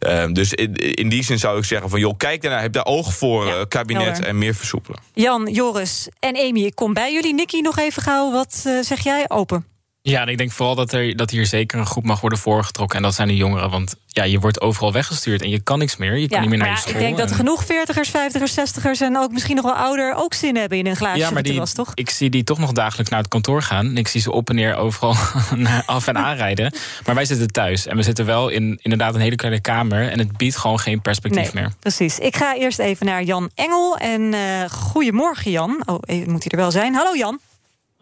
[0.00, 2.84] Uh, dus in, in, die zin zou ik zeggen van joh, kijk daarnaar, heb daar
[2.84, 5.00] oog voor uh, kabinet en meer versoepelen.
[5.12, 7.34] Jan, Joris en Amy, ik kom bij jullie.
[7.34, 8.32] Nicky, nog even gauw.
[8.32, 9.24] Wat uh, zeg jij?
[9.28, 9.73] Open.
[10.06, 12.96] Ja, en ik denk vooral dat, er, dat hier zeker een groep mag worden voorgetrokken.
[12.96, 13.70] En dat zijn de jongeren.
[13.70, 16.16] Want ja, je wordt overal weggestuurd en je kan niks meer.
[16.16, 16.92] Je kan niet meer naar je school.
[16.92, 20.56] Ik denk dat genoeg veertigers, vijftigers, zestigers en ook misschien nog wel ouder ook zin
[20.56, 21.92] hebben in een glaasje ja, maar die, was, toch?
[21.94, 23.96] Ik zie die toch nog dagelijks naar het kantoor gaan.
[23.96, 25.14] Ik zie ze op en neer overal
[25.86, 26.74] af en aanrijden.
[27.06, 30.10] Maar wij zitten thuis en we zitten wel in inderdaad een hele kleine kamer.
[30.10, 31.72] En het biedt gewoon geen perspectief meer.
[31.80, 32.18] Precies.
[32.18, 33.96] Ik ga eerst even naar Jan Engel.
[33.96, 34.38] En uh,
[34.70, 35.82] goedemorgen, Jan.
[35.86, 36.94] Oh, moet hij er wel zijn.
[36.94, 37.40] Hallo, Jan.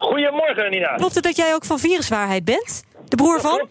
[0.03, 0.95] Goedemorgen, Nina.
[0.95, 2.83] Klopt het dat jij ook van viruswaarheid bent?
[3.07, 3.67] De broer van?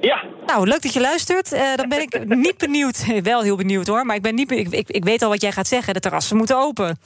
[0.00, 0.24] Ja.
[0.46, 1.52] Nou, leuk dat je luistert.
[1.52, 3.20] Uh, dan ben ik niet benieuwd.
[3.22, 5.52] Wel heel benieuwd hoor, maar ik, ben niet, ik, ik, ik weet al wat jij
[5.52, 5.94] gaat zeggen.
[5.94, 6.98] De terrassen moeten open.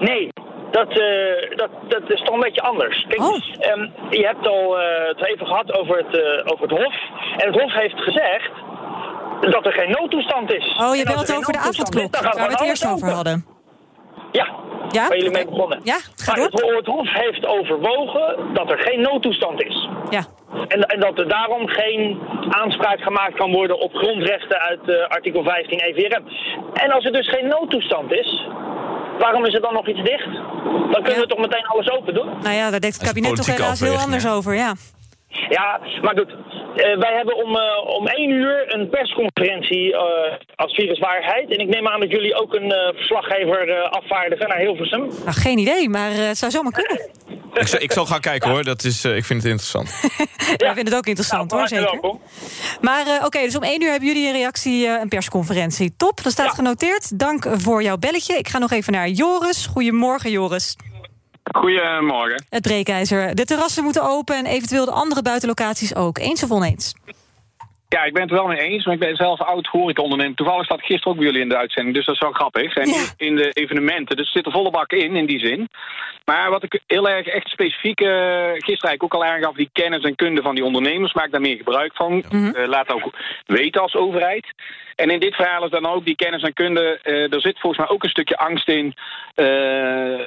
[0.00, 0.28] Nee,
[0.70, 3.06] dat, uh, dat, dat is toch een beetje anders.
[3.08, 3.34] Kijk, oh.
[3.72, 6.94] um, je hebt al uh, het even gehad over het, uh, over het Hof.
[7.36, 8.50] En het Hof heeft gezegd
[9.40, 10.76] dat er geen noodtoestand is.
[10.80, 13.49] Oh, je belt over de avondklok, waar we het eerst over hadden.
[14.32, 14.48] Ja,
[14.88, 15.08] ja?
[15.08, 15.80] waar jullie mee begonnen.
[15.82, 19.88] Ja, ga maar het, het, Hof heeft overwogen dat er geen noodtoestand is.
[20.10, 20.24] Ja.
[20.68, 25.42] En, en, dat er daarom geen aanspraak gemaakt kan worden op grondrechten uit uh, artikel
[25.42, 26.24] 15 EVRM.
[26.72, 28.46] En als er dus geen noodtoestand is,
[29.18, 30.32] waarom is er dan nog iets dicht?
[30.92, 32.26] Dan kunnen we toch meteen alles open doen?
[32.40, 34.74] Nou ja, daar denkt het kabinet toch helaas heel anders over, ja.
[35.30, 36.30] Ja, maar goed.
[36.30, 39.98] Uh, wij hebben om, uh, om één uur een persconferentie uh,
[40.54, 41.50] als viruswaarheid.
[41.50, 45.00] En ik neem aan dat jullie ook een verslaggever afvaardigen naar Hilversum.
[45.00, 47.10] Nou, geen idee, maar het zou zomaar kunnen.
[47.54, 50.00] ik, zal, ik zal gaan kijken hoor, dat is, ik vind het interessant.
[50.56, 51.90] ja, ik vind het ook interessant nou, hoor, zeker.
[51.90, 52.20] Welkom.
[52.80, 55.96] Maar oké, dus om één uur hebben jullie een reactie, een persconferentie.
[55.96, 57.18] Top, dat staat genoteerd.
[57.18, 58.38] Dank voor jouw belletje.
[58.38, 59.66] Ik ga nog even naar Joris.
[59.66, 60.76] Goedemorgen Joris.
[61.52, 62.44] Goedemorgen.
[62.48, 63.34] Het breekijzer.
[63.34, 66.18] De terrassen moeten open en eventueel de andere buitenlocaties ook.
[66.18, 66.94] Eens of oneens?
[67.96, 70.36] Ja, ik ben het er wel mee eens, maar ik ben zelf oud horecaondernemer.
[70.36, 72.74] Toevallig staat gisteren ook bij jullie in de uitzending, dus dat is wel grappig.
[72.74, 75.68] En in de evenementen, dus er zit er volle bak in, in die zin.
[76.24, 78.08] Maar wat ik heel erg echt specifiek uh,
[78.52, 81.56] gisteren eigenlijk ook al aangaf, die kennis en kunde van die ondernemers, maak daar meer
[81.56, 82.24] gebruik van.
[82.30, 83.10] Mm laat ook
[83.46, 84.46] weten als overheid.
[84.96, 87.00] En in dit verhaal is dan ook die kennis en kunde.
[87.04, 88.94] Uh, er zit volgens mij ook een stukje angst in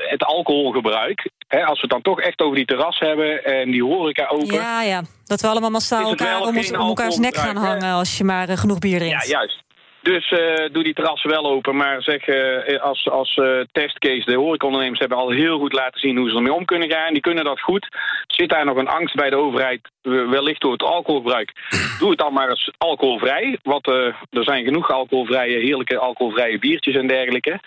[0.07, 1.29] het alcoholgebruik.
[1.55, 4.53] Hè, als we het dan toch echt over die terras hebben en die horeca open.
[4.53, 5.01] Ja, ja.
[5.25, 8.49] Dat we allemaal massaal elkaar om, ons, om elkaars nek gaan hangen als je maar
[8.49, 9.27] uh, genoeg bier drinkt.
[9.27, 9.61] Ja, juist.
[10.01, 10.39] Dus uh,
[10.71, 11.75] doe die terrassen wel open.
[11.75, 16.29] Maar zeg, uh, als, als testcase, de horecaondernemers hebben al heel goed laten zien hoe
[16.29, 17.13] ze ermee om kunnen gaan.
[17.13, 17.87] Die kunnen dat goed.
[18.27, 21.51] Zit daar nog een angst bij de overheid, wellicht door het alcoholgebruik?
[21.99, 23.57] Doe het dan maar eens alcoholvrij.
[23.63, 27.59] Want er zijn genoeg alcoholvrije, heerlijke alcoholvrije biertjes en dergelijke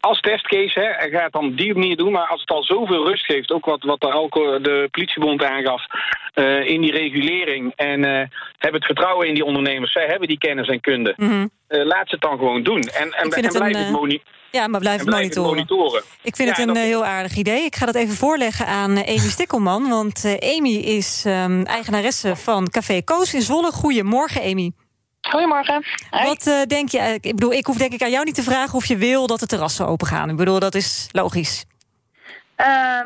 [0.00, 2.12] als testcase, hè, ga het dan op die manier doen.
[2.12, 5.82] Maar als het al zoveel rust geeft, ook wat, wat de, de politiebond aangaf
[6.34, 7.72] uh, in die regulering.
[7.76, 8.22] En uh,
[8.58, 9.92] heb het vertrouwen in die ondernemers.
[9.92, 11.14] Zij hebben die kennis en kunde.
[11.16, 11.50] Mm -hmm.
[11.68, 12.82] uh, laat ze het dan gewoon doen.
[12.82, 14.38] En, en, en blijf het monitoren.
[14.50, 15.50] Ja, maar blijf, het monitoren.
[15.50, 16.02] monitoren.
[16.22, 17.64] Ik vind ja, het een heel aardig idee.
[17.64, 19.88] Ik ga dat even voorleggen aan Amy Stikkelman.
[19.88, 23.72] Want Amy is um, eigenaresse van Café Koos in Zwolle.
[23.72, 24.72] Goedemorgen, Amy.
[25.20, 25.84] Goedemorgen.
[26.10, 26.24] Hi.
[26.24, 27.18] Wat uh, denk je?
[27.20, 29.40] Ik bedoel, ik hoef denk ik aan jou niet te vragen of je wil dat
[29.40, 30.30] de terrassen open gaan.
[30.30, 31.64] Ik bedoel, dat is logisch.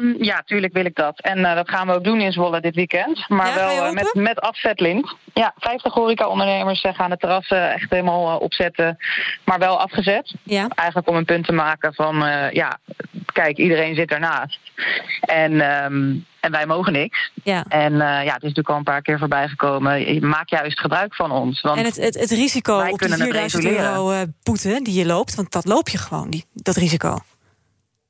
[0.00, 1.20] Um, ja, tuurlijk wil ik dat.
[1.20, 3.28] En uh, dat gaan we ook doen in Zwolle dit weekend.
[3.28, 5.16] Maar ja, wel uh, met, met afzetlint.
[5.34, 8.96] Ja, 50 horeca-ondernemers gaan de terrassen echt helemaal opzetten.
[9.44, 10.34] Maar wel afgezet.
[10.42, 10.68] Ja.
[10.68, 12.16] Eigenlijk om een punt te maken van...
[12.52, 12.78] ja,
[13.34, 14.58] kijk, iedereen zit ernaast.
[15.20, 15.84] En...
[15.84, 17.30] Um, en wij mogen niks.
[17.42, 17.64] Ja.
[17.68, 20.28] En uh, ja, het is natuurlijk al een paar keer voorbij gekomen.
[20.28, 21.60] Maak juist gebruik van ons.
[21.60, 25.34] Want en het, het, het risico op die 4000 euro uh, boete die je loopt...
[25.34, 27.18] want dat loop je gewoon, die, dat risico.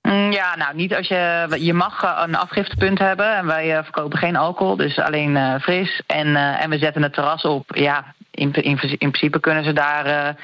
[0.02, 1.46] Mm, ja, nou niet als je.
[1.58, 6.02] Je mag een afgiftepunt hebben en wij verkopen geen alcohol, dus alleen fris.
[6.06, 7.76] En, en we zetten het terras op.
[7.76, 10.36] Ja, in, in, in principe kunnen ze daar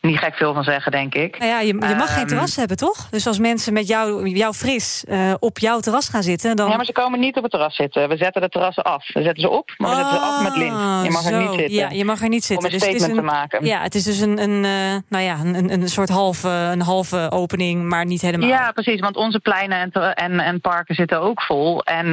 [0.00, 1.38] niet gek veel van zeggen, denk ik.
[1.38, 3.08] Nou ja, je, je mag um, geen terras hebben, toch?
[3.10, 5.04] Dus als mensen met jou, jou fris
[5.38, 6.68] op jouw terras gaan zitten, dan.
[6.68, 8.08] Ja, maar ze komen niet op het terras zitten.
[8.08, 9.12] We zetten de terrassen af.
[9.12, 11.04] We zetten ze op, maar we zetten ze af met lint.
[11.04, 11.34] Je mag zo.
[11.34, 11.74] er niet zitten.
[11.74, 12.66] Ja, je mag er niet zitten.
[12.66, 13.66] Om een dus statement het is een, te maken.
[13.66, 14.60] Ja, het is dus een, een,
[15.08, 18.48] nou ja, een, een soort halve, een halve opening, maar niet helemaal.
[18.48, 19.00] Ja, precies.
[19.00, 21.82] Want onze pleinen en, en, en parken zitten ook vol.
[21.82, 22.06] En,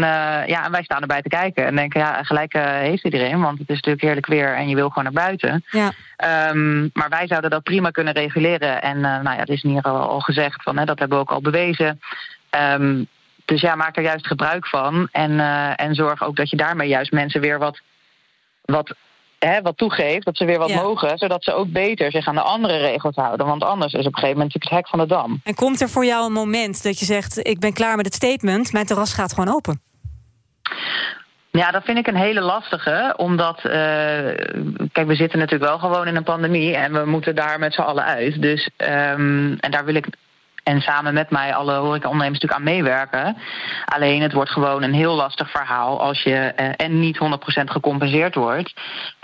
[0.47, 3.41] ja, en wij staan erbij te kijken en denken, ja, gelijk heeft iedereen.
[3.41, 5.63] Want het is natuurlijk heerlijk weer en je wil gewoon naar buiten.
[5.69, 5.91] Ja.
[6.49, 8.81] Um, maar wij zouden dat prima kunnen reguleren.
[8.81, 11.17] En uh, nou ja, het is in ieder geval al gezegd, van, hè, dat hebben
[11.17, 12.01] we ook al bewezen.
[12.79, 13.07] Um,
[13.45, 15.07] dus ja, maak er juist gebruik van.
[15.12, 17.79] En, uh, en zorg ook dat je daarmee juist mensen weer wat,
[18.62, 18.95] wat,
[19.39, 20.25] hè, wat toegeeft.
[20.25, 20.81] Dat ze weer wat Ja.
[20.81, 21.17] mogen.
[21.17, 23.45] Zodat ze ook beter zich aan de andere regels houden.
[23.45, 25.41] Want anders is op een gegeven moment natuurlijk het hek van de dam.
[25.43, 28.13] En komt er voor jou een moment dat je zegt: Ik ben klaar met het
[28.13, 29.81] statement, mijn terras gaat gewoon open?
[31.57, 33.13] Ja, dat vind ik een hele lastige.
[33.17, 33.73] Omdat, uh,
[34.91, 36.75] kijk, we zitten natuurlijk wel gewoon in een pandemie.
[36.75, 38.41] En we moeten daar met z'n allen uit.
[38.41, 40.07] Dus, um, en daar wil ik
[40.63, 43.38] en samen met mij alle horecaondernemers natuurlijk aan meewerken.
[43.86, 47.19] Alleen het wordt gewoon een heel lastig verhaal als je uh, en niet 100%
[47.63, 48.73] gecompenseerd wordt.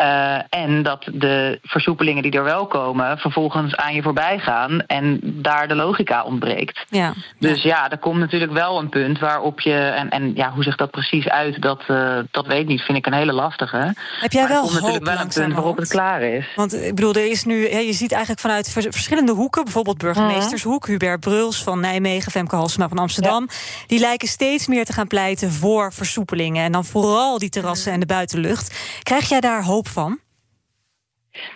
[0.01, 5.19] Uh, en dat de versoepelingen die er wel komen vervolgens aan je voorbij gaan en
[5.23, 6.85] daar de logica ontbreekt.
[6.89, 7.13] Ja.
[7.39, 10.75] Dus ja, er komt natuurlijk wel een punt waarop je, en, en ja, hoe zich
[10.75, 13.93] dat precies uit, dat, uh, dat weet ik niet, vind ik een hele lastige.
[14.19, 16.45] Heb jij wel er komt natuurlijk hoop wel een punt waarop het klaar is.
[16.55, 20.87] Want ik bedoel, er is nu, je ziet eigenlijk vanuit vers- verschillende hoeken, bijvoorbeeld burgemeestershoek,
[20.87, 23.47] Hubert Bruls van Nijmegen, Femke Halsema van Amsterdam,
[23.87, 26.63] die lijken steeds meer te gaan pleiten voor versoepelingen.
[26.63, 28.75] En dan vooral die terrassen en de buitenlucht.
[29.03, 30.19] Krijg jij daar hoop van?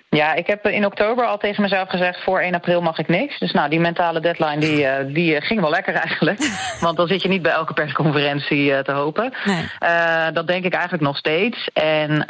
[0.10, 2.24] Ja, ik heb in oktober al tegen mezelf gezegd...
[2.24, 3.40] voor 1 april mag ik niks.
[3.40, 6.40] Dus nou, die mentale deadline die, uh, die ging wel lekker eigenlijk.
[6.80, 9.34] Want dan zit je niet bij elke persconferentie uh, te hopen.
[9.44, 9.70] Nee.
[9.80, 11.70] Uh, dat denk ik eigenlijk nog steeds.
[11.74, 12.26] En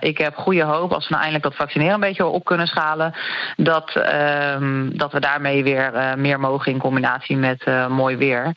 [0.00, 3.14] ik heb goede hoop als we nou eindelijk dat vaccineren een beetje op kunnen schalen...
[3.56, 4.56] dat, uh,
[4.92, 8.54] dat we daarmee weer meer mogen in combinatie met mooi weer.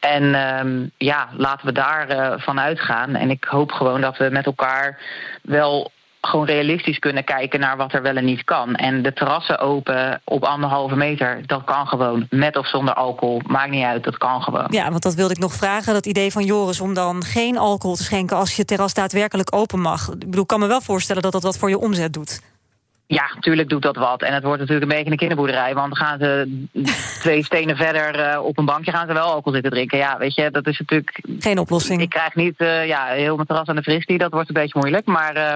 [0.00, 3.14] En uh, ja, laten we daar uh, van uitgaan.
[3.14, 4.98] En ik hoop gewoon dat we met elkaar
[5.42, 5.90] wel
[6.26, 8.74] gewoon realistisch kunnen kijken naar wat er wel en niet kan.
[8.74, 12.26] En de terrassen open op anderhalve meter, dat kan gewoon.
[12.30, 14.66] Met of zonder alcohol, maakt niet uit, dat kan gewoon.
[14.70, 15.92] Ja, want dat wilde ik nog vragen.
[15.92, 18.36] Dat idee van Joris om dan geen alcohol te schenken...
[18.36, 20.08] als je terras daadwerkelijk open mag.
[20.08, 22.40] Ik bedoel, ik kan me wel voorstellen dat dat wat voor je omzet doet.
[23.08, 24.22] Ja, natuurlijk doet dat wat.
[24.22, 25.74] En het wordt natuurlijk een beetje een kinderboerderij.
[25.74, 26.64] Want dan gaan ze
[27.22, 29.98] twee stenen verder uh, op een bankje gaan ze wel alcohol zitten drinken.
[29.98, 31.20] Ja, weet je, dat is natuurlijk...
[31.38, 32.00] Geen oplossing.
[32.00, 34.18] Ik krijg niet uh, ja, heel mijn terras aan de fristie.
[34.18, 35.06] Dat wordt een beetje moeilijk.
[35.06, 35.54] Maar uh,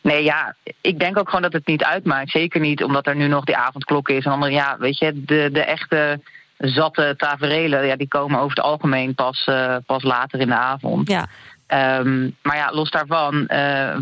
[0.00, 2.30] nee, ja, ik denk ook gewoon dat het niet uitmaakt.
[2.30, 4.24] Zeker niet omdat er nu nog die avondklok is.
[4.24, 6.20] En andere, ja, weet je, de, de echte
[6.58, 11.08] zatte taferelen, ja, die komen over het algemeen pas, uh, pas later in de avond.
[11.08, 11.26] Ja.
[11.66, 13.48] Ehm, maar ja, los daarvan, uh,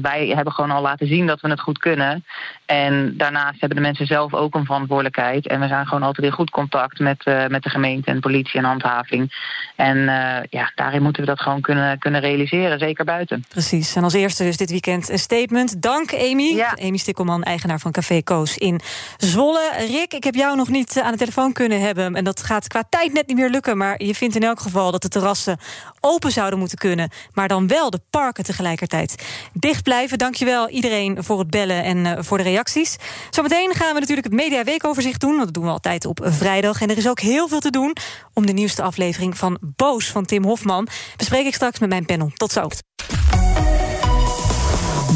[0.02, 2.24] wij hebben gewoon al laten zien dat we het goed kunnen.
[2.66, 5.46] En daarnaast hebben de mensen zelf ook een verantwoordelijkheid.
[5.46, 8.58] En we zijn gewoon altijd in goed contact met, uh, met de gemeente en politie
[8.58, 9.32] en handhaving.
[9.76, 13.44] En uh, ja, daarin moeten we dat gewoon kunnen, kunnen realiseren, zeker buiten.
[13.48, 13.96] Precies.
[13.96, 15.82] En als eerste dus dit weekend een statement.
[15.82, 16.54] Dank, Amy.
[16.54, 16.76] Ja.
[16.80, 18.80] Amy Stikkelman, eigenaar van Café Koos in
[19.16, 19.70] Zwolle.
[19.76, 22.14] Rick, ik heb jou nog niet aan de telefoon kunnen hebben.
[22.14, 23.76] En dat gaat qua tijd net niet meer lukken.
[23.76, 25.58] Maar je vindt in elk geval dat de terrassen
[26.00, 27.10] open zouden moeten kunnen.
[27.32, 29.14] Maar dan wel de parken tegelijkertijd
[29.52, 30.18] dicht blijven.
[30.18, 32.96] Dankjewel iedereen voor het bellen en uh, voor de reacties.
[33.30, 35.30] Zometeen gaan we natuurlijk het Media Weekoverzicht doen.
[35.30, 36.80] Want dat doen we altijd op vrijdag.
[36.80, 37.96] En er is ook heel veel te doen
[38.32, 40.88] om de nieuwste aflevering van Boos van Tim Hofman.
[41.16, 42.30] Bespreek ik straks met mijn panel.
[42.34, 42.68] Tot zo.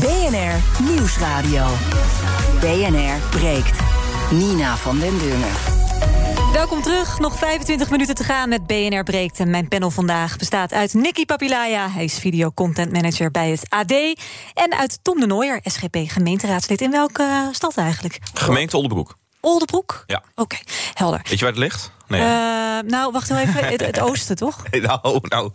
[0.01, 1.67] BNR Nieuwsradio.
[2.61, 3.79] BNR breekt.
[4.31, 5.76] Nina van den Dungen.
[6.57, 7.19] Welkom terug.
[7.19, 9.41] Nog 25 minuten te gaan met BNR Breekt.
[9.41, 11.91] En mijn panel vandaag bestaat uit Nicky Papilaya.
[11.91, 13.93] Hij is video content manager bij het AD.
[14.55, 16.81] En uit Tom de Nooier, SGP gemeenteraadslid.
[16.81, 18.19] In welke stad eigenlijk?
[18.35, 19.17] Gemeente Oldebroek.
[19.47, 20.05] Oldebroek?
[20.07, 20.23] Ja.
[20.35, 20.57] Oké,
[20.95, 21.21] helder.
[21.23, 21.91] Weet je waar het ligt?
[22.09, 22.21] Nee.
[22.21, 22.27] Uh,
[22.87, 23.65] nou, wacht even.
[23.65, 24.63] Het, het, oosten, toch?
[24.71, 25.51] nou, nou,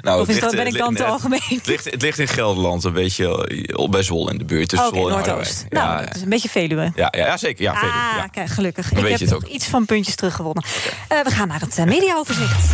[0.00, 0.20] nou.
[0.20, 1.40] Of is dat, ben ik dan te algemeen?
[1.48, 4.72] Het ligt, het ligt in Gelderland, een beetje eh, bij Zwolle in de buurt.
[4.72, 5.66] Oké, okay, Noordoost.
[5.68, 6.92] Nou, ja, het is een beetje Veluwe.
[6.94, 7.62] Ja, ja, zeker.
[7.62, 8.26] Ja, Veluwe, ah, ja.
[8.26, 8.88] kijk, gelukkig.
[8.88, 10.64] Dan ik heb nog iets van puntjes teruggewonnen.
[11.08, 11.18] Okay.
[11.18, 12.72] Uh, we gaan naar het mediaoverzicht.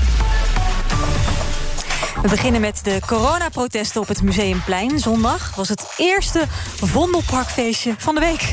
[2.23, 4.99] We beginnen met de coronaprotesten op het Museumplein.
[4.99, 6.45] Zondag was het eerste
[6.81, 8.53] Vondelparkfeestje van de week.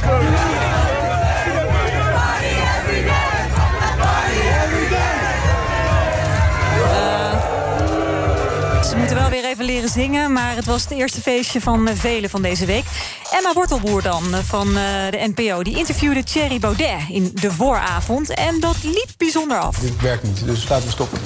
[9.41, 12.85] Weer even leren zingen, maar het was het eerste feestje van velen van deze week.
[13.31, 14.73] Emma Wortelboer dan, van
[15.09, 18.33] de NPO, die interviewde Thierry Baudet in de vooravond.
[18.33, 19.77] En dat liep bijzonder af.
[19.77, 21.19] Dit werkt niet, dus laten we stoppen.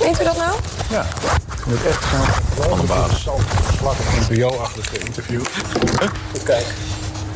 [0.00, 0.58] Meent u dat nou?
[0.90, 1.06] Ja,
[1.66, 3.28] met echt zo'n Van de baas.
[4.28, 5.42] NPO-achtige interview.
[6.44, 6.66] Kijk.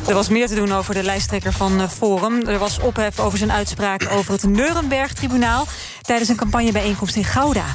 [0.07, 2.47] Er was meer te doen over de lijsttrekker van Forum.
[2.47, 5.65] Er was ophef over zijn uitspraak over het Nuremberg-tribunaal...
[6.01, 7.65] tijdens een campagnebijeenkomst in Gouda.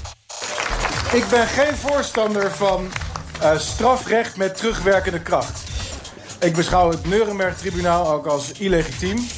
[1.12, 2.90] Ik ben geen voorstander van
[3.42, 5.62] uh, strafrecht met terugwerkende kracht.
[6.40, 9.28] Ik beschouw het Nuremberg-tribunaal ook als illegitiem.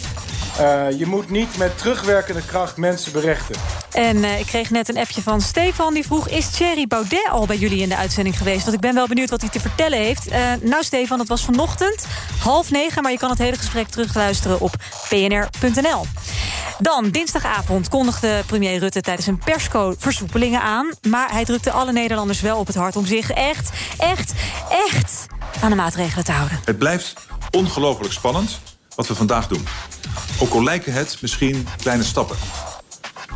[0.61, 3.55] Uh, je moet niet met terugwerkende kracht mensen berechten.
[3.93, 5.95] En uh, ik kreeg net een appje van Stefan.
[5.95, 8.63] Die vroeg, is Thierry Baudet al bij jullie in de uitzending geweest?
[8.63, 10.31] Want ik ben wel benieuwd wat hij te vertellen heeft.
[10.61, 12.07] Nou Stefan, dat was vanochtend,
[12.39, 13.03] half negen...
[13.03, 14.75] maar je kan het hele gesprek terugluisteren op
[15.09, 16.07] pnr.nl.
[16.79, 20.93] Dan, dinsdagavond kondigde premier Rutte tijdens een persco versoepelingen aan.
[21.09, 24.33] Maar hij drukte alle Nederlanders wel op het hart om zich echt, echt,
[24.91, 25.27] echt
[25.61, 26.61] aan de maatregelen te houden.
[26.65, 27.15] Het blijft
[27.51, 28.61] ongelooflijk spannend
[28.95, 29.67] wat we vandaag doen.
[30.39, 32.37] Ook al lijken het misschien kleine stappen.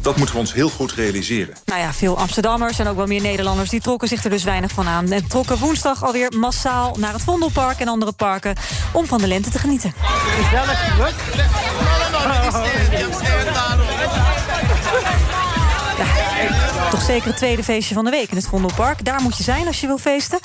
[0.02, 1.54] Dat moeten we ons heel goed realiseren.
[1.64, 3.70] Nou ja, veel Amsterdammers en ook wel meer Nederlanders...
[3.70, 5.12] die trokken zich er dus weinig van aan.
[5.12, 8.56] En trokken woensdag alweer massaal naar het Vondelpark en andere parken...
[8.92, 9.94] om van de lente te genieten.
[10.40, 10.96] Gezellig,
[16.90, 19.04] Toch zeker het tweede feestje van de week in het Vondelpark.
[19.04, 20.38] Daar moet je zijn als je wil feesten.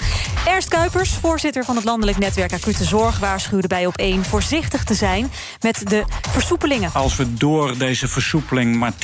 [0.48, 3.20] Ernst Kuipers, voorzitter van het landelijk netwerk Acute Zorg...
[3.20, 6.90] waarschuwde bij op één voorzichtig te zijn met de versoepelingen.
[6.94, 8.98] Als we door deze versoepeling maar 10%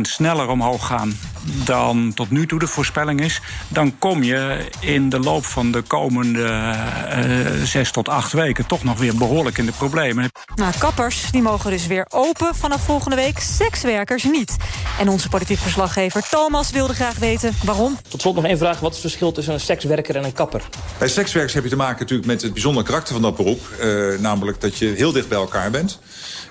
[0.00, 1.18] sneller omhoog gaan...
[1.64, 3.40] dan tot nu toe de voorspelling is...
[3.68, 8.66] dan kom je in de loop van de komende uh, zes tot acht weken...
[8.66, 10.30] toch nog weer behoorlijk in de problemen.
[10.54, 13.38] Nou, kappers die mogen dus weer open vanaf volgende week.
[13.38, 14.56] Sekswerkers niet.
[14.98, 17.98] En onze politiek verslaggever Thomas wilde graag weten waarom.
[18.08, 18.80] Tot slot nog één vraag.
[18.80, 20.62] Wat is het verschil tussen een sekswerker en een kapper?
[20.98, 23.60] Bij sekswerkers heb je te maken natuurlijk met het bijzondere karakter van dat beroep.
[23.80, 25.98] Uh, namelijk dat je heel dicht bij elkaar bent.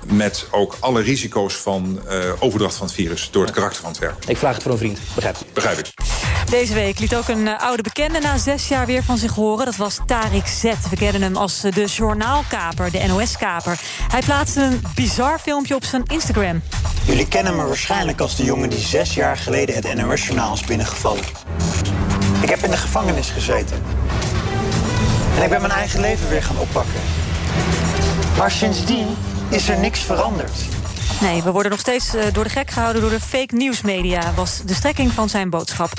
[0.05, 3.99] Met ook alle risico's van uh, overdracht van het virus door het karakter van het
[3.99, 4.25] werk.
[4.25, 5.45] Ik vraag het voor een vriend, begrijp je?
[5.53, 5.93] Begrijp ik.
[6.49, 9.65] Deze week liet ook een uh, oude bekende na zes jaar weer van zich horen.
[9.65, 10.63] Dat was Tarik Z.
[10.63, 13.79] We kennen hem als de journaalkaper, de NOS-kaper.
[14.07, 16.61] Hij plaatste een bizar filmpje op zijn Instagram.
[17.05, 21.23] Jullie kennen me waarschijnlijk als de jongen die zes jaar geleden het NOS-journaal is binnengevallen.
[22.41, 23.83] Ik heb in de gevangenis gezeten.
[25.37, 27.01] En ik ben mijn eigen leven weer gaan oppakken.
[28.37, 29.07] Maar sindsdien
[29.51, 30.51] is er niks veranderd.
[31.21, 34.33] Nee, we worden nog steeds uh, door de gek gehouden door de fake nieuwsmedia...
[34.35, 35.91] was de strekking van zijn boodschap.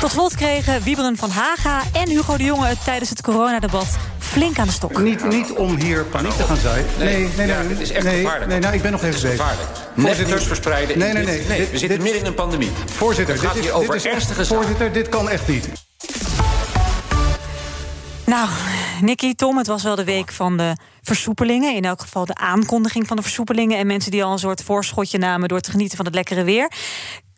[0.00, 2.74] Tot slot kregen Wieberen van Haga en Hugo de Jonge...
[2.84, 4.98] tijdens het coronadebat flink aan de stok.
[4.98, 6.86] Niet, niet om hier paniek te gaan zaaien.
[6.98, 7.46] Nee, nee, nee.
[7.46, 8.50] Ja, dit is echt nee, gevaarlijk.
[8.50, 9.30] Nee, nou, ik ben nog even bezig.
[9.30, 9.68] gevaarlijk.
[9.94, 10.98] Nepnieuws verspreiden.
[10.98, 11.44] Nee, nee, nee.
[11.48, 12.70] nee dit, we zitten dit, midden in een pandemie.
[12.96, 15.48] Voorzitter, het gaat dit hier is, over dit is ernstige echt, Voorzitter, dit kan echt
[15.48, 15.68] niet.
[18.24, 18.48] Nou,
[19.00, 21.74] Nicky, Tom, het was wel de week van de versoepelingen.
[21.74, 23.78] In elk geval de aankondiging van de versoepelingen.
[23.78, 26.72] En mensen die al een soort voorschotje namen door te genieten van het lekkere weer.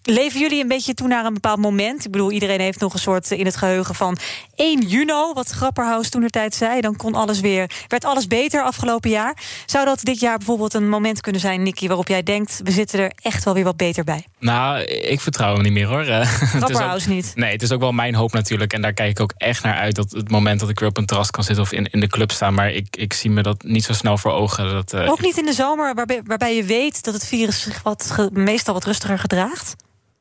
[0.02, 2.04] Leven jullie een beetje toe naar een bepaald moment?
[2.04, 4.16] Ik bedoel, iedereen heeft nog een soort in het geheugen van
[4.54, 6.80] 1 juni, wat Grapperhaus toen de tijd zei.
[6.80, 9.36] Dan kon alles weer, werd alles beter afgelopen jaar.
[9.66, 13.00] Zou dat dit jaar bijvoorbeeld een moment kunnen zijn, Nicky, waarop jij denkt: we zitten
[13.00, 14.26] er echt wel weer wat beter bij?
[14.42, 16.04] Nou, ik vertrouw hem niet meer hoor.
[16.04, 17.32] Grapperhaus niet.
[17.34, 18.72] Nee, het is ook wel mijn hoop natuurlijk.
[18.72, 19.94] En daar kijk ik ook echt naar uit.
[19.94, 22.06] Dat het moment dat ik weer op een terras kan zitten of in, in de
[22.06, 22.54] club staan.
[22.54, 24.72] Maar ik, ik zie me dat niet zo snel voor ogen.
[24.72, 27.82] Dat, uh, ook niet in de zomer, waarbij, waarbij je weet dat het virus zich
[27.82, 29.74] wat, meestal wat rustiger gedraagt?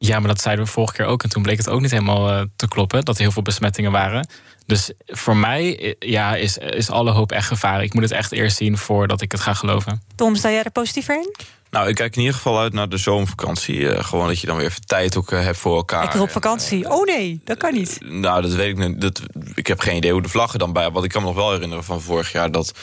[0.03, 1.23] Ja, maar dat zeiden we vorige keer ook.
[1.23, 3.05] En toen bleek het ook niet helemaal uh, te kloppen.
[3.05, 4.27] Dat er heel veel besmettingen waren.
[4.65, 7.83] Dus voor mij ja, is, is alle hoop echt gevaar.
[7.83, 10.01] Ik moet het echt eerst zien voordat ik het ga geloven.
[10.15, 11.35] Tom, sta jij er positief in?
[11.69, 13.77] Nou, ik kijk in ieder geval uit naar de zomervakantie.
[13.77, 16.01] Uh, gewoon dat je dan weer even tijd ook uh, hebt voor elkaar.
[16.01, 16.89] Lekker op vakantie.
[16.89, 17.97] oh nee, dat kan niet.
[18.01, 19.01] nou, dat weet ik niet.
[19.01, 19.21] Dat,
[19.55, 20.91] ik heb geen idee hoe de vlaggen dan bij.
[20.91, 22.73] Wat ik kan me nog wel herinneren van vorig jaar dat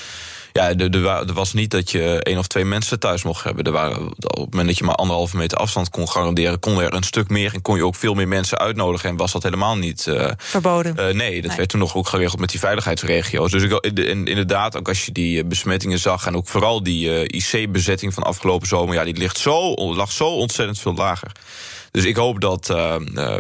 [0.59, 3.65] ja, er, was niet dat je één of twee mensen thuis mocht hebben.
[3.65, 6.95] Er waren, op het moment dat je maar anderhalve meter afstand kon garanderen, kon er
[6.95, 9.09] een stuk meer en kon je ook veel meer mensen uitnodigen.
[9.09, 10.97] En was dat helemaal niet uh, verboden?
[10.99, 13.51] Uh, nee, dat werd toen nog ook geregeld met die veiligheidsregio's.
[13.51, 18.23] Dus ik, inderdaad, ook als je die besmettingen zag en ook vooral die IC-bezetting van
[18.23, 21.33] afgelopen zomer, ja, die ligt zo, lag zo ontzettend veel lager.
[21.91, 22.97] Dus ik hoop dat, uh,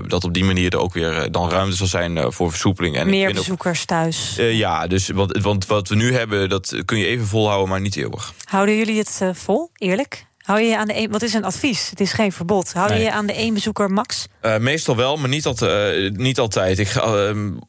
[0.06, 2.96] dat op die manier er ook weer dan ruimte zal zijn voor versoepeling.
[2.96, 4.36] En Meer bezoekers ook, thuis.
[4.36, 7.96] Ja, dus want, want wat we nu hebben, dat kun je even volhouden, maar niet
[7.96, 8.32] eeuwig.
[8.44, 10.26] Houden jullie het vol, eerlijk?
[10.48, 11.90] Hou je je aan de een, wat is een advies?
[11.90, 12.72] Het is geen verbod.
[12.72, 14.26] Hou je je aan de één bezoeker max?
[14.42, 15.96] Uh, meestal wel, maar niet, altijd.
[15.96, 16.78] Uh, niet altijd.
[16.78, 17.02] Ik uh,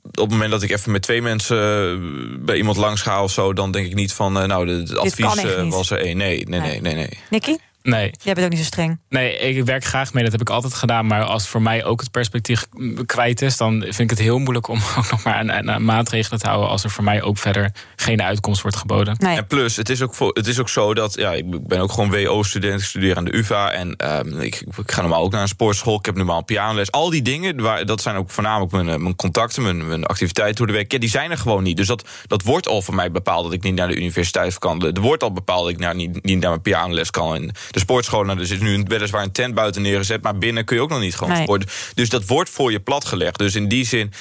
[0.04, 3.54] op het moment dat ik even met twee mensen bij iemand langs ga of zo,
[3.54, 6.18] dan denk ik niet van, nou, het advies was er één.
[6.18, 7.20] Nee, nee, nee, nee, nee.
[7.30, 7.56] Nicky?
[7.82, 8.12] Nee.
[8.22, 9.00] Jij bent ook niet zo streng.
[9.10, 10.24] Nee, ik werk graag mee.
[10.24, 11.08] Dat heb ik altijd gedaan.
[11.08, 12.68] Maar als voor mij ook het perspectief
[13.06, 13.58] kwijt is...
[13.58, 16.70] dan vind ik het heel moeilijk om ook nog maar aan, aan maatregelen te houden...
[16.70, 19.16] als er voor mij ook verder geen uitkomst wordt geboden.
[19.18, 19.38] Nee.
[19.38, 21.16] En plus, het is, ook voor, het is ook zo dat...
[21.16, 22.80] Ja, ik ben ook gewoon WO-student.
[22.80, 23.72] Ik studeer aan de UvA.
[23.72, 23.96] En
[24.28, 25.98] um, ik, ik, ga normaal ook naar een sportschool.
[25.98, 26.92] Ik heb normaal pianoles.
[26.92, 29.64] Al die dingen, waar, dat zijn ook voornamelijk mijn, mijn contacten...
[29.64, 30.92] Mijn, mijn activiteiten door de week.
[30.92, 31.78] Ja, die zijn er gewoon niet.
[31.78, 33.44] Dus dat, dat wordt al voor mij bepaald...
[33.44, 34.86] dat ik niet naar de universiteit kan.
[34.86, 37.36] Er wordt al bepaald dat ik naar, niet, niet naar mijn pianoles kan...
[37.36, 38.28] En, de sportscholen.
[38.28, 41.00] Nou, er zit nu weliswaar een tent buiten neergezet, maar binnen kun je ook nog
[41.00, 41.44] niet gewoon nee.
[41.44, 41.70] sporten.
[41.94, 43.38] Dus dat wordt voor je platgelegd.
[43.38, 44.14] Dus in die zin.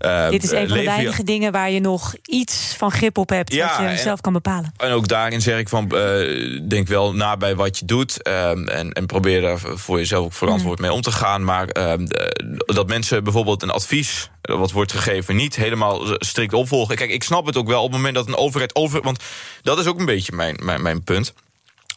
[0.00, 3.28] Uh, Dit is een van de weinige dingen waar je nog iets van grip op
[3.28, 3.52] hebt.
[3.52, 4.72] Ja, dat je en, zelf kan bepalen.
[4.76, 8.18] En ook daarin zeg ik van, uh, denk wel na bij wat je doet.
[8.22, 10.84] Uh, en, en probeer daar voor jezelf ook verantwoord mm.
[10.84, 11.44] mee om te gaan.
[11.44, 12.06] Maar ehm,
[12.66, 16.96] dat mensen bijvoorbeeld een advies wat wordt gegeven niet helemaal strikt opvolgen.
[16.96, 19.02] Kijk, ik snap het ook wel op het moment dat een overheid over...
[19.02, 19.22] Want
[19.62, 21.34] dat is ook een beetje mijn, mijn, mijn punt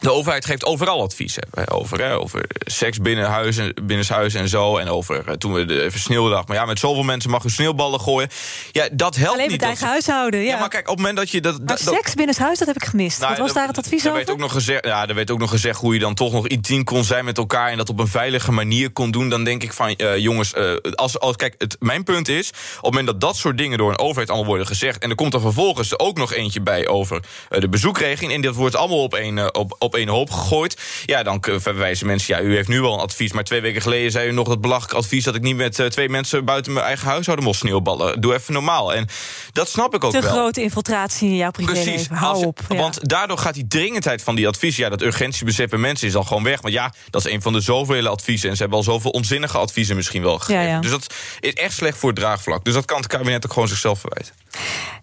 [0.04, 1.36] de overheid geeft overal advies.
[1.36, 1.72] Hè.
[1.72, 4.78] Over, hè, over seks binnen huis en, binnenshuis en zo.
[4.78, 6.48] En over eh, toen we de, sneeuwdag.
[6.48, 8.30] Maar ja, met zoveel mensen mag je sneeuwballen gooien.
[8.72, 9.60] Ja, dat helpt Alleen niet.
[9.60, 10.39] met eigen huishouden.
[10.39, 10.46] Ja.
[10.46, 10.60] ja.
[10.60, 11.60] maar kijk, op het moment dat je dat.
[11.66, 13.20] Maar seks binnenshuis, dat heb ik gemist.
[13.20, 14.13] Nou, Wat was daar het advies over?
[14.13, 16.48] Werd ook nog gezegd, ja, er werd ook nog gezegd hoe je dan toch nog
[16.48, 17.70] intiem kon zijn met elkaar.
[17.70, 19.30] En dat op een veilige manier kon doen.
[19.30, 22.50] Dan denk ik van, uh, jongens, uh, als, als, kijk, het, mijn punt is.
[22.50, 25.04] Op het moment dat dat soort dingen door een overheid allemaal worden gezegd.
[25.04, 28.34] En er komt er vervolgens ook nog eentje bij over de bezoekregeling.
[28.34, 30.82] En dat wordt allemaal op één op, op één hoop gegooid.
[31.06, 33.32] Ja, dan verwijzen mensen, ja, u heeft nu wel een advies...
[33.32, 35.24] maar twee weken geleden zei u nog dat belachelijk advies...
[35.24, 38.22] dat ik niet met uh, twee mensen buiten mijn eigen huishouden mocht sneeuwballen.
[38.22, 38.94] Doe even normaal.
[38.94, 39.08] En
[39.52, 40.30] dat snap ik ook Te wel.
[40.30, 41.92] Te grote infiltratie in jouw privéleven.
[41.92, 42.08] Precies.
[42.08, 42.60] Hou op.
[42.70, 42.76] Ja.
[42.76, 44.76] Want daardoor gaat die dringendheid van die advies...
[44.76, 46.62] ja, dat urgentiebesef bij mensen is dan gewoon weg.
[46.62, 48.50] Maar ja, dat is een van de zoveel adviezen...
[48.50, 50.62] en ze hebben al zoveel onzinnige adviezen misschien wel gegeven.
[50.62, 50.80] Ja, ja.
[50.80, 52.64] Dus dat is echt slecht voor het draagvlak.
[52.64, 54.34] Dus dat kan het kabinet ook gewoon zichzelf verwijten.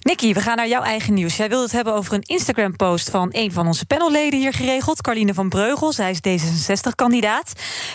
[0.00, 1.36] Nicky, we gaan naar jouw eigen nieuws.
[1.36, 5.34] Jij wilde het hebben over een Instagram-post van een van onze panelleden hier geregeld, Carline
[5.34, 5.92] van Breugel.
[5.92, 7.52] Zij is D66-kandidaat.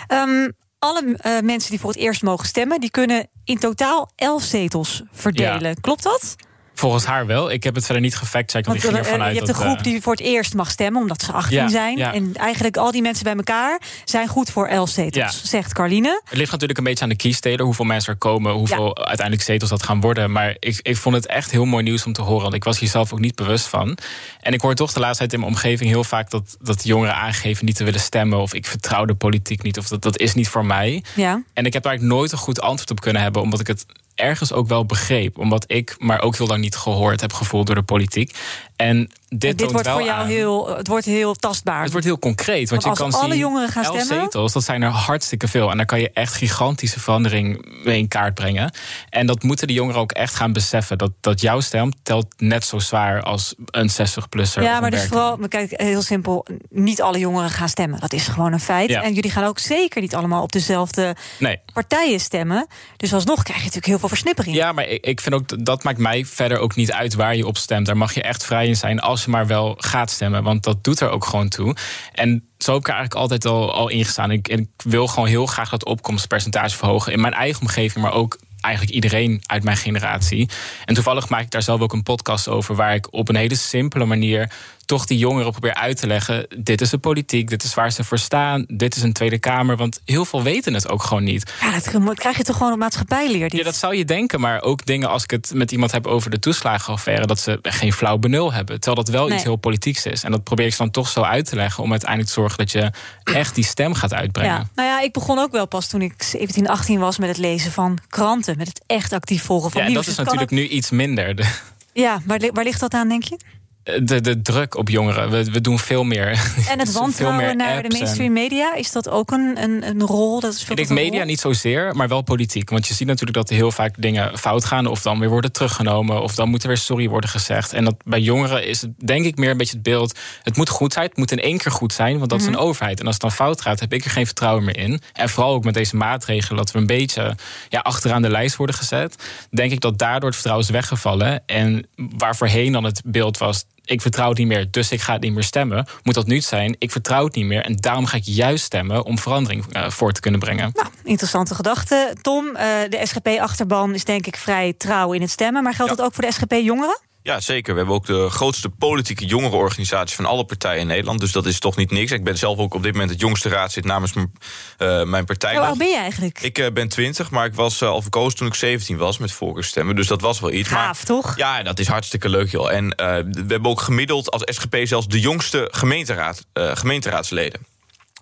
[0.08, 4.44] Um, alle uh, mensen die voor het eerst mogen stemmen, die kunnen in totaal elf
[4.44, 5.70] zetels verdelen.
[5.70, 5.82] Ja.
[5.82, 6.36] Klopt dat?
[6.76, 7.52] Volgens haar wel.
[7.52, 8.68] Ik heb het verder niet gefactcheckt.
[8.68, 11.02] Want, want ik ging ervan je hebt een groep die voor het eerst mag stemmen,
[11.02, 11.98] omdat ze 18 ja, zijn.
[11.98, 12.14] Ja.
[12.14, 15.48] En eigenlijk al die mensen bij elkaar zijn goed voor 11 zetels, ja.
[15.48, 16.22] zegt Carline.
[16.26, 19.70] Het ligt natuurlijk een beetje aan de kiessteden, hoeveel mensen er komen, hoeveel uiteindelijk zetels
[19.70, 20.32] dat gaan worden.
[20.32, 22.80] Maar ik, ik vond het echt heel mooi nieuws om te horen, want ik was
[22.80, 23.98] hier zelf ook niet bewust van.
[24.42, 27.16] En ik hoor toch de laatste tijd in mijn omgeving heel vaak dat, dat jongeren
[27.16, 30.34] aangeven niet te willen stemmen, of ik vertrouw de politiek niet, of dat, dat is
[30.34, 31.04] niet voor mij.
[31.16, 31.42] Ja.
[31.54, 33.86] En ik heb daar eigenlijk nooit een goed antwoord op kunnen hebben, omdat ik het
[34.16, 35.38] ergens ook wel begreep.
[35.38, 38.38] Omdat ik maar ook heel lang niet gehoord heb gevoeld door de politiek.
[38.76, 40.28] En dit, dit wordt wel voor jou aan.
[40.28, 41.82] heel, het wordt heel tastbaar.
[41.82, 42.70] Het wordt heel concreet.
[42.70, 44.06] Want, want je als kan alle zien, jongeren gaan stemmen.
[44.06, 45.72] zetels, dat zijn er hartstikke veel.
[45.72, 48.72] En daar kan je echt gigantische verandering mee in kaart brengen.
[49.10, 50.98] En dat moeten de jongeren ook echt gaan beseffen.
[50.98, 54.62] Dat, dat jouw stem telt net zo zwaar als een 60-plusser.
[54.62, 58.00] Ja, maar dus vooral, kijk, heel simpel, niet alle jongeren gaan stemmen.
[58.00, 58.90] Dat is gewoon een feit.
[58.90, 59.02] Ja.
[59.02, 61.60] En jullie gaan ook zeker niet allemaal op dezelfde nee.
[61.74, 62.68] partijen stemmen.
[62.98, 64.56] Dus alsnog krijg je natuurlijk heel veel versnippering.
[64.56, 67.46] Ja, maar ik, ik vind ook dat maakt mij verder ook niet uit waar je
[67.46, 67.86] op stemt.
[67.86, 69.00] Daar mag je echt vrij zijn.
[69.00, 70.44] Als je maar wel gaat stemmen.
[70.44, 71.76] Want dat doet er ook gewoon toe.
[72.12, 74.32] En zo heb ik eigenlijk altijd al, al ingestaan.
[74.32, 77.14] En ik wil gewoon heel graag dat opkomstpercentage verhogen.
[77.14, 80.50] In mijn eigen omgeving, maar ook eigenlijk iedereen uit mijn generatie.
[80.86, 83.56] En toevallig maak ik daar zelf ook een podcast over, waar ik op een hele
[83.56, 84.52] simpele manier
[84.86, 88.04] toch die jongeren probeer uit te leggen: dit is de politiek, dit is waar ze
[88.04, 89.78] voor staan, dit is een Tweede Kamer.
[89.78, 91.54] Want heel veel weten het ook gewoon niet.
[91.62, 93.56] Ja, dat krijg je toch gewoon op maatschappijleer?
[93.56, 96.30] Ja, dat zou je denken, maar ook dingen als ik het met iemand heb over
[96.30, 98.80] de toeslagenaffaire, dat ze geen flauw benul hebben.
[98.80, 100.24] Terwijl dat wel iets heel politieks is.
[100.24, 102.72] En dat probeer ik dan toch zo uit te leggen om uiteindelijk te zorgen dat
[102.72, 102.92] je
[103.24, 104.56] echt die stem gaat uitbrengen.
[104.56, 107.38] Ja, nou ja, ik begon ook wel pas toen ik 17, 18 was met het
[107.38, 110.06] lezen van kranten, met het echt actief volgen van ja, nieuws.
[110.06, 111.34] Dat is natuurlijk nu iets minder.
[111.94, 113.38] Ja, waar, waar ligt dat aan, denk je?
[113.86, 115.30] De, de druk op jongeren.
[115.30, 116.28] We, we doen veel meer.
[116.70, 120.40] En het wantrouwen naar de mainstream media, is dat ook een, een, een rol?
[120.40, 122.70] Dat is veel ik media niet zozeer, maar wel politiek.
[122.70, 124.88] Want je ziet natuurlijk dat er heel vaak dingen fout gaan...
[124.88, 127.74] of dan weer worden teruggenomen, of dan moet er weer sorry worden gezegd.
[127.74, 130.20] En dat bij jongeren is het denk ik meer een beetje het beeld...
[130.44, 132.18] het moet goed zijn, het moet in één keer goed zijn...
[132.18, 132.62] want dat is een mhm.
[132.62, 133.00] overheid.
[133.00, 135.02] En als het dan fout gaat, heb ik er geen vertrouwen meer in.
[135.14, 136.58] En vooral ook met deze maatregelen...
[136.58, 137.36] dat we een beetje
[137.70, 139.24] ja, achteraan de lijst worden gezet...
[139.50, 141.44] denk ik dat daardoor het vertrouwen is weggevallen.
[141.46, 145.14] En waar voorheen dan het beeld was ik vertrouw het niet meer, dus ik ga
[145.14, 145.88] het niet meer stemmen.
[146.04, 147.62] Moet dat nu zijn, ik vertrouw het niet meer.
[147.62, 150.72] En daarom ga ik juist stemmen om verandering uh, voor te kunnen brengen.
[150.74, 152.16] Nou, interessante gedachte.
[152.22, 152.54] Tom, uh,
[152.90, 155.64] de SGP-achterban is denk ik vrij trouw in het stemmen.
[155.64, 157.00] Maar geldt dat ook voor de SGP-jongeren?
[157.26, 157.74] Ja, zeker.
[157.74, 161.20] We hebben ook de grootste politieke jongerenorganisatie van alle partijen in Nederland.
[161.20, 162.12] Dus dat is toch niet niks.
[162.12, 165.56] Ik ben zelf ook op dit moment het jongste raadslid namens uh, mijn partij.
[165.56, 166.42] Hoe oud ben je eigenlijk?
[166.42, 169.32] Ik uh, ben 20, maar ik was uh, al verkozen toen ik 17 was met
[169.32, 169.96] voorkeurstemmen.
[169.96, 170.70] Dus dat was wel iets.
[170.70, 171.38] Gaaf, maar, toch?
[171.38, 172.72] Ja, dat is hartstikke leuk, joh.
[172.72, 177.75] En we hebben ook gemiddeld als SGP zelfs de jongste gemeenteraad, gemeenteraadsleden.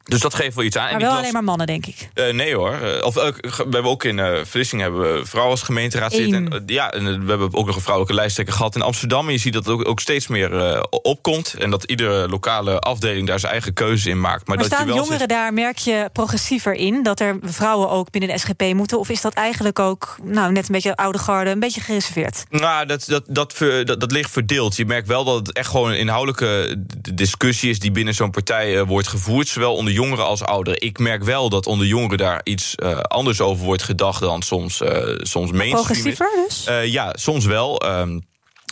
[0.03, 0.91] Dus dat geeft wel iets aan.
[0.91, 2.09] Maar wel alleen maar mannen, denk ik.
[2.15, 2.79] Uh, nee hoor.
[2.83, 6.63] Uh, of, uh, we hebben ook in uh, Vlissingen hebben we vrouwen als gemeenteraad zitten.
[6.65, 9.25] ja, en we hebben ook nog een vrouwelijke lijsttrekker gehad in Amsterdam.
[9.27, 11.55] En je ziet dat het ook, ook steeds meer opkomt.
[11.59, 14.47] En dat iedere lokale afdeling daar zijn eigen keuze in maakt.
[14.47, 17.03] Maar, maar dat staan je wel jongeren daar, merk je progressiever in?
[17.03, 18.99] Dat er vrouwen ook binnen de SGP moeten?
[18.99, 22.43] Of is dat eigenlijk ook nou, net een beetje oude garde, een beetje gereserveerd?
[22.49, 24.75] Nou, dat, dat, dat, dat, dat ligt verdeeld.
[24.75, 26.83] Je merkt wel dat het echt gewoon een inhoudelijke
[27.13, 27.79] discussie is...
[27.79, 29.47] die binnen zo'n partij wordt gevoerd.
[29.47, 33.41] Zowel onder jongeren als ouderen ik merk wel dat onder jongeren daar iets uh, anders
[33.41, 35.71] over wordt gedacht dan soms, uh, soms mainstream.
[35.71, 36.67] Progressiever dus?
[36.69, 37.85] Uh, ja, soms wel.
[37.85, 38.21] Um,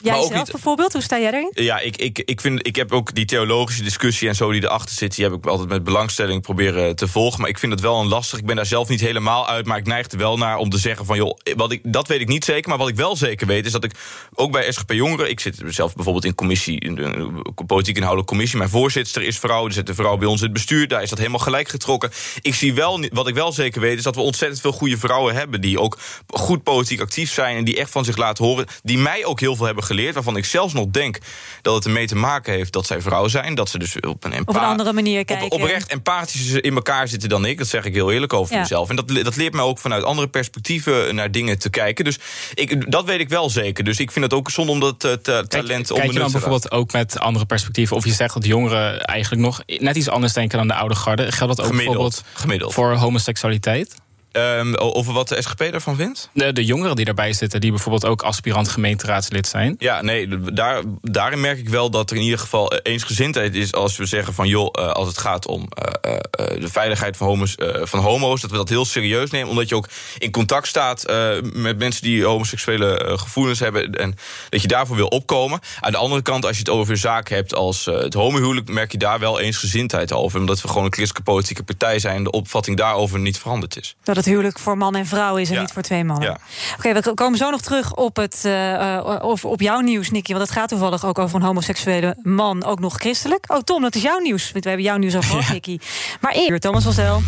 [0.02, 1.52] Jij zelf niet, bijvoorbeeld, hoe sta jij erin?
[1.54, 4.96] Ja, ik, ik, ik, vind, ik heb ook die theologische discussie en zo die erachter
[4.96, 5.16] zit...
[5.16, 7.42] die heb ik altijd met belangstelling proberen te volgen.
[7.42, 8.40] Maar ik vind het wel een lastig.
[8.40, 10.78] Ik ben daar zelf niet helemaal uit, maar ik neig er wel naar om te
[10.78, 11.18] zeggen van...
[11.18, 13.66] joh, wat ik, dat weet ik niet zeker, maar wat ik wel zeker weet...
[13.66, 13.92] is dat ik
[14.34, 15.30] ook bij SGP Jongeren...
[15.30, 18.58] ik zit zelf bijvoorbeeld in commissie, in de politiek inhoudelijke commissie...
[18.58, 20.88] mijn voorzitter is vrouw, er zit een vrouw bij ons in het bestuur...
[20.88, 22.12] daar is dat helemaal gelijk getrokken.
[22.42, 25.36] Ik zie wel, wat ik wel zeker weet, is dat we ontzettend veel goede vrouwen
[25.36, 25.62] hebben...
[25.62, 25.98] die ook
[26.28, 28.66] goed politiek actief zijn en die echt van zich laten horen...
[28.84, 31.18] die mij ook heel veel hebben geleerd, waarvan ik zelfs nog denk
[31.62, 33.56] dat het ermee te maken heeft dat zij vrouw zijn.
[33.56, 35.46] Dat ze dus op een, op een andere manier kijken.
[35.46, 37.58] Op, oprecht empathischer in elkaar zitten dan ik.
[37.58, 38.90] Dat zeg ik heel eerlijk over mezelf.
[38.90, 42.06] En dat, dat leert mij ook vanuit andere perspectieven naar dingen te kijken.
[42.06, 42.20] Dus
[42.54, 43.84] ik, dat weet ik wel zeker.
[43.84, 46.72] Dus ik vind het ook zonde om dat uh, talent Kijk, kijk je dan bijvoorbeeld
[46.72, 47.96] ook met andere perspectieven?
[47.96, 51.32] Of je zegt dat jongeren eigenlijk nog net iets anders denken dan de oude garde.
[51.32, 52.74] Geldt dat ook gemiddeld, bijvoorbeeld gemiddeld.
[52.74, 53.96] voor homoseksualiteit?
[54.34, 56.30] Um, over wat de SGP daarvan vindt?
[56.34, 59.76] De, de, jongeren die daarbij zitten, die bijvoorbeeld ook aspirant gemeenteraadslid zijn.
[59.78, 63.98] Ja, nee, daar, daarin merk ik wel dat er in ieder geval eensgezindheid is als
[63.98, 67.56] we zeggen van joh, uh, als het gaat om uh, uh, de veiligheid van homo's,
[67.82, 71.06] van homo's, dat we dat heel serieus nemen, omdat je ook in contact staat
[71.54, 74.16] met mensen die homoseksuele gevoelens hebben en
[74.50, 75.60] dat je daarvoor wil opkomen.
[75.80, 78.98] Aan de andere kant, als je het over zaken hebt als het homohuwelijk, merk je
[78.98, 82.78] daar wel eensgezindheid over, omdat we gewoon een christelijke politieke partij zijn en de opvatting
[82.78, 83.96] daarover niet veranderd is.
[84.04, 86.30] Dat het huwelijk voor man en vrouw is en niet voor twee mannen.
[86.30, 86.38] Ja.
[86.78, 90.32] Oké, we komen zo nog terug op, het, uh, op, op jouw nieuws, Nicky.
[90.32, 93.46] Want het gaat toevallig ook over een homoseksuele man, ook nog christelijk.
[93.48, 94.52] Oh, Tom, dat is jouw nieuws.
[94.52, 95.52] We hebben jouw nieuws al gehad, ja.
[95.52, 95.80] Nicky.
[96.20, 97.22] Maar eerst, Thomas van Stel.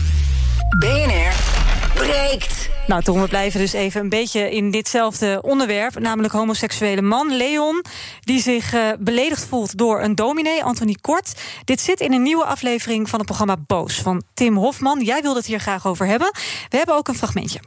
[0.79, 1.62] BNR
[1.93, 2.69] breekt.
[2.87, 5.99] Nou, Tom, we blijven dus even een beetje in ditzelfde onderwerp.
[5.99, 7.83] Namelijk homoseksuele man, Leon.
[8.19, 11.41] Die zich uh, beledigd voelt door een dominee, Anthony Kort.
[11.65, 15.01] Dit zit in een nieuwe aflevering van het programma Boos van Tim Hofman.
[15.01, 16.31] Jij wilde het hier graag over hebben.
[16.69, 17.59] We hebben ook een fragmentje.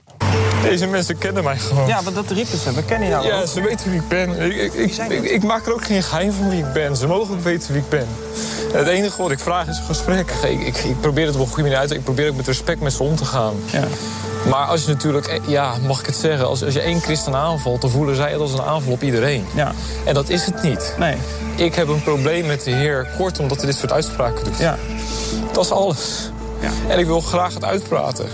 [0.62, 1.86] Deze mensen kennen mij gewoon.
[1.86, 2.72] Ja, want dat riepen ze.
[2.72, 3.46] We kennen jou Ja, ook.
[3.46, 4.40] ze weten wie ik ben.
[4.40, 6.96] Ik, ik, ik, ik, maak er ook geen geheim van wie ik ben.
[6.96, 8.06] Ze mogen ook weten wie ik ben.
[8.72, 10.30] Het enige wat ik vraag is een gesprek.
[10.42, 12.46] Ik, ik, ik probeer het op een goede manier uit te Ik probeer ook met
[12.46, 13.54] respect met ze om te gaan.
[13.70, 13.84] Ja.
[14.48, 16.46] Maar als je natuurlijk, ja, mag ik het zeggen...
[16.46, 19.46] als, als je één christen aanvalt, dan voelen zij het als een aanval op iedereen.
[19.54, 19.72] Ja.
[20.04, 20.94] En dat is het niet.
[20.98, 21.16] Nee.
[21.54, 24.58] Ik heb een probleem met de heer Kort omdat hij dit soort uitspraken doet.
[24.58, 24.76] Ja.
[25.52, 26.30] Dat is alles.
[26.60, 26.70] Ja.
[26.88, 28.26] En ik wil graag het uitpraten.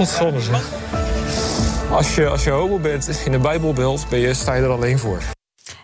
[0.00, 0.62] Godverdomme zeg.
[1.90, 4.98] Als je, als je homo bent in de Bijbelbeeld, ben je, sta je er alleen
[4.98, 5.22] voor.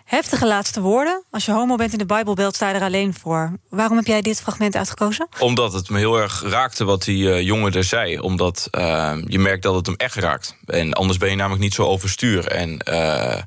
[0.04, 1.24] Heftige laatste woorden.
[1.30, 3.52] Als je homo bent in de Bijbelbelt, sta je er alleen voor.
[3.68, 5.28] Waarom heb jij dit fragment uitgekozen?
[5.38, 8.18] Omdat het me heel erg raakte wat die uh, jongen er zei.
[8.18, 10.56] Omdat uh, je merkt dat het hem echt raakt.
[10.66, 12.46] En anders ben je namelijk niet zo overstuur.
[12.46, 13.42] En uh,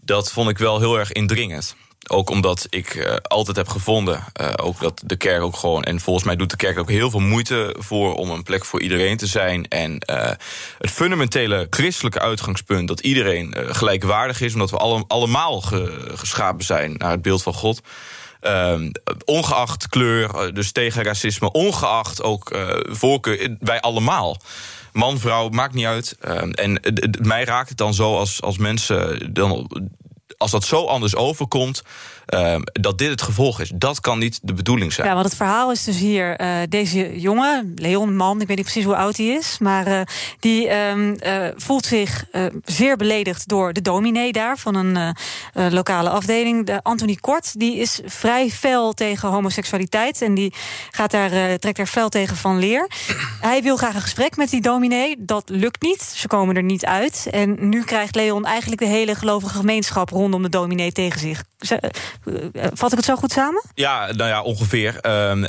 [0.00, 1.76] dat vond ik wel heel erg indringend.
[2.08, 5.82] Ook omdat ik uh, altijd heb gevonden, uh, ook dat de kerk ook gewoon...
[5.82, 8.14] en volgens mij doet de kerk ook heel veel moeite voor...
[8.14, 9.68] om een plek voor iedereen te zijn.
[9.68, 10.30] En uh,
[10.78, 12.88] het fundamentele christelijke uitgangspunt...
[12.88, 14.52] dat iedereen gelijkwaardig is...
[14.52, 17.80] omdat we alle, allemaal ge, geschapen zijn naar het beeld van God...
[18.42, 18.80] Uh,
[19.24, 22.56] ongeacht kleur, dus tegen racisme, ongeacht ook
[22.90, 24.36] voorkeur, wij allemaal
[24.94, 26.16] man, vrouw, maakt niet uit.
[26.24, 26.80] Uh, en
[27.22, 29.70] mij raakt het dan zo als, als mensen dan
[30.38, 31.82] als dat zo anders overkomt,
[32.28, 33.72] uh, dat dit het gevolg is.
[33.74, 35.06] Dat kan niet de bedoeling zijn.
[35.06, 38.66] Ja, want het verhaal is dus hier uh, deze jongen, Leon Man, ik weet niet
[38.66, 40.00] precies hoe oud hij is, maar uh,
[40.40, 42.24] die uh, voelt zich
[42.64, 45.16] zeer beledigd door de dominee daar van een
[45.70, 46.66] lokale afdeling.
[46.66, 50.52] De Anthony Kort, die is vrij fel tegen homoseksualiteit en die
[50.90, 52.90] gaat daar, trekt daar fel tegen van leer.
[53.40, 55.16] Hij wil graag een gesprek met die dominee.
[55.18, 56.02] Dat lukt niet.
[56.02, 57.28] Ze komen er niet uit.
[57.30, 61.44] En nu krijgt Leon eigenlijk de hele gelovige gemeenschap rondom de dominee tegen zich.
[62.72, 63.62] Vat ik het zo goed samen?
[63.74, 64.98] Ja, nou ja, ongeveer.
[65.02, 65.44] Uh,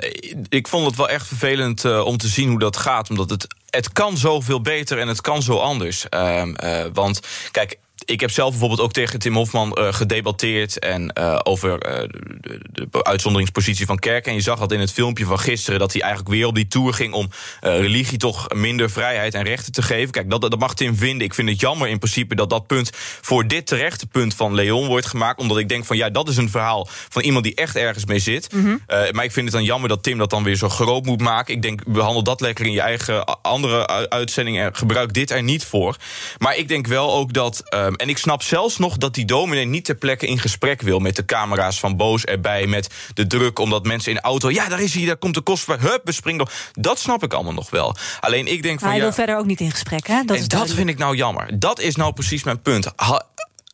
[0.49, 3.09] ik vond het wel echt vervelend uh, om te zien hoe dat gaat.
[3.09, 6.05] Omdat het, het kan zoveel beter en het kan zo anders.
[6.09, 7.19] Uh, uh, want
[7.51, 10.79] kijk, ik heb zelf bijvoorbeeld ook tegen Tim Hofman uh, gedebatteerd...
[10.79, 12.09] en uh, over uh,
[12.41, 14.25] de, de, uitzonderingspositie van kerk.
[14.25, 15.79] En je zag dat in het filmpje van gisteren...
[15.79, 17.29] dat hij eigenlijk weer op die tour ging om
[17.61, 20.11] religie toch minder vrijheid en rechten te geven.
[20.11, 21.27] Kijk, dat, dat mag Tim vinden.
[21.27, 22.89] Ik vind het jammer in principe dat dat punt...
[23.21, 25.39] voor dit terechte punt van Leon wordt gemaakt.
[25.39, 28.19] Omdat ik denk van ja, dat is een verhaal van iemand die echt ergens mee
[28.19, 28.53] zit.
[28.53, 28.81] Mm -hmm.
[29.11, 31.53] maar ik vind het dan jammer dat Tim dat dan weer zo groot moet maken.
[31.53, 34.59] Ik denk, behandel dat lekker in je eigen andere uitzending...
[34.59, 35.95] en gebruik dit er niet voor.
[36.37, 37.63] Maar ik denk wel ook dat...
[37.95, 40.99] en ik snap zelfs nog dat die dominee niet ter plekke in gesprek wil...
[40.99, 43.59] met de camera's van Boos erbij, met de druk...
[43.59, 44.51] omdat mensen in de auto...
[44.51, 46.53] ja, daar is hij, daar komt de kost voor, hup, we springen door.
[46.73, 47.95] Dat snap ik allemaal nog wel.
[48.19, 48.87] Alleen ik denk van...
[48.87, 50.23] hij ja, wil verder ook niet in gesprek, hè?
[50.23, 51.59] Dat en dat vind ik nou jammer.
[51.59, 52.91] Dat is nou precies mijn punt.
[52.95, 53.25] Ha,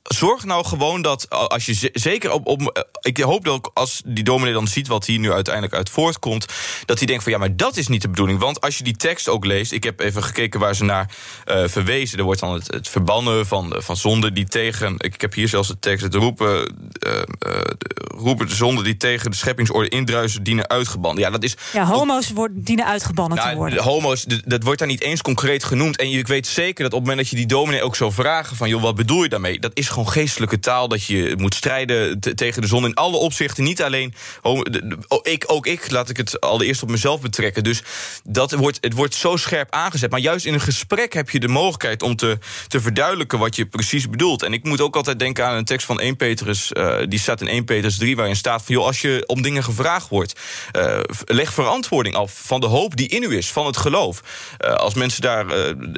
[0.03, 2.87] zorg nou gewoon dat als je zeker op, op.
[3.01, 6.45] Ik hoop dat als die dominee dan ziet wat hier nu uiteindelijk uit voortkomt.
[6.85, 8.39] dat hij denkt van ja, maar dat is niet de bedoeling.
[8.39, 9.71] Want als je die tekst ook leest.
[9.71, 12.17] Ik heb even gekeken waar ze naar uh, verwezen.
[12.17, 14.95] Er wordt dan het, het verbannen van, van zonden die tegen.
[14.97, 16.03] Ik heb hier zelfs de tekst.
[16.03, 16.75] Het roepen,
[17.07, 17.13] uh,
[17.47, 17.61] uh,
[18.17, 20.43] roepen de zonden die tegen de scheppingsorde indruisen.
[20.43, 21.23] dienen uitgebannen.
[21.23, 21.55] Ja, dat is.
[21.73, 23.77] Ja, homo's worden, dienen uitgebannen nou, te worden.
[23.77, 25.97] De homo's, dat wordt daar niet eens concreet genoemd.
[25.97, 28.55] En ik weet zeker dat op het moment dat je die dominee ook zou vragen.
[28.55, 29.59] van joh, wat bedoel je daarmee?
[29.59, 30.87] Dat is gewoon geestelijke taal.
[30.87, 33.63] Dat je moet strijden tegen de zon in alle opzichten.
[33.63, 34.13] Niet alleen.
[34.41, 34.61] Oh,
[35.21, 37.63] ik, ook ik, laat ik het allereerst op mezelf betrekken.
[37.63, 37.83] Dus
[38.23, 40.11] dat wordt, het wordt zo scherp aangezet.
[40.11, 42.37] Maar juist in een gesprek heb je de mogelijkheid om te,
[42.67, 44.43] te verduidelijken wat je precies bedoelt.
[44.43, 46.71] En ik moet ook altijd denken aan een tekst van 1 Petrus.
[46.73, 49.63] Uh, die staat in 1 Petrus 3, waarin staat van joh, als je om dingen
[49.63, 50.39] gevraagd wordt,
[50.77, 54.21] uh, leg verantwoording af van de hoop die in u is, van het geloof.
[54.65, 55.45] Uh, als mensen daar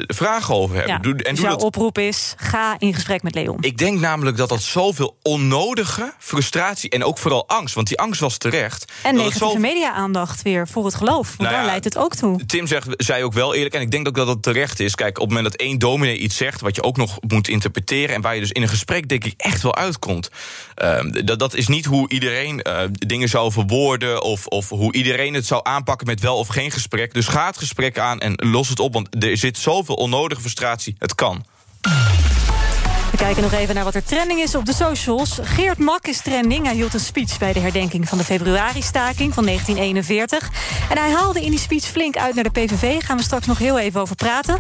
[0.08, 0.94] vragen over hebben.
[0.94, 1.64] Ja, doe, en dus jouw dat.
[1.64, 3.58] oproep is: ga in gesprek met Leon.
[3.62, 8.20] Ik denk namelijk dat dat zoveel onnodige frustratie en ook vooral angst, want die angst
[8.20, 8.92] was terecht.
[9.04, 9.58] En negatieve zo...
[9.58, 11.28] media-aandacht weer voor het geloof.
[11.28, 12.46] Want Nou daar ja, leidt het ook toe.
[12.46, 14.96] Tim zegt, zei ook wel eerlijk, en ik denk ook dat dat terecht is.
[14.96, 18.16] Kijk, op het moment dat één dominee iets zegt, wat je ook nog moet interpreteren,
[18.16, 20.30] en waar je dus in een gesprek, denk ik, echt wel uitkomt.
[20.84, 25.34] Uh, dat, dat is niet hoe iedereen uh, dingen zou verwoorden, of, of hoe iedereen
[25.34, 27.14] het zou aanpakken met wel of geen gesprek.
[27.14, 30.96] Dus ga het gesprek aan en los het op, want er zit zoveel onnodige frustratie.
[30.98, 31.46] Het kan.
[33.14, 35.40] We kijken nog even naar wat er trending is op de socials.
[35.42, 36.66] Geert Mak is trending.
[36.66, 40.50] Hij hield een speech bij de herdenking van de februari-staking van 1941.
[40.90, 43.04] En hij haalde in die speech flink uit naar de PVV.
[43.04, 44.60] Gaan we straks nog heel even over praten.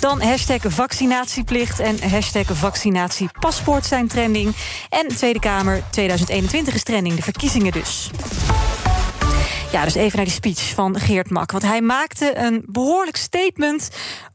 [0.00, 4.54] Dan hashtag vaccinatieplicht en hashtag vaccinatiepaspoort zijn trending.
[4.88, 8.10] En Tweede Kamer 2021 is trending, de verkiezingen dus.
[9.74, 11.50] Ja, dus even naar die speech van Geert Mak.
[11.50, 13.88] Want hij maakte een behoorlijk statement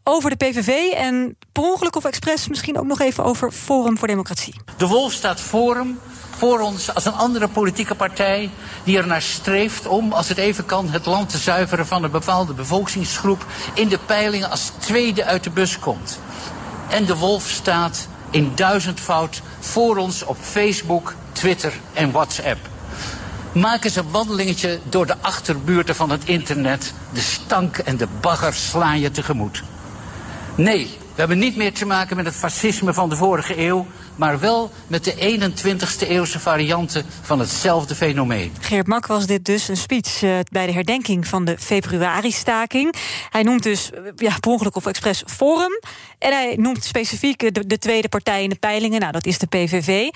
[0.04, 0.92] over de PVV...
[0.94, 4.56] en per ongeluk of expres misschien ook nog even over Forum voor Democratie.
[4.78, 6.00] De Wolf staat Forum
[6.38, 8.50] voor ons als een andere politieke partij...
[8.84, 11.88] die er naar streeft om, als het even kan, het land te zuiveren...
[11.88, 16.20] van een bepaalde bevolkingsgroep in de peilingen als tweede uit de bus komt.
[16.90, 22.60] En de Wolf staat in duizendvoud voor ons op Facebook, Twitter en WhatsApp
[23.52, 26.94] maken ze een wandelingetje door de achterbuurten van het internet.
[27.14, 29.64] De stank en de bagger slaan je tegemoet.
[30.56, 33.86] Nee, we hebben niet meer te maken met het fascisme van de vorige eeuw.
[34.16, 38.54] maar wel met de 21ste eeuwse varianten van hetzelfde fenomeen.
[38.60, 42.94] Geert Mak was dit dus een speech uh, bij de herdenking van de februari-staking.
[43.30, 45.80] Hij noemt dus uh, ja, per ongeluk of expres Forum.
[46.20, 49.00] En hij noemt specifiek de, de, tweede partij in de peilingen.
[49.00, 50.10] Nou, dat is de PVV.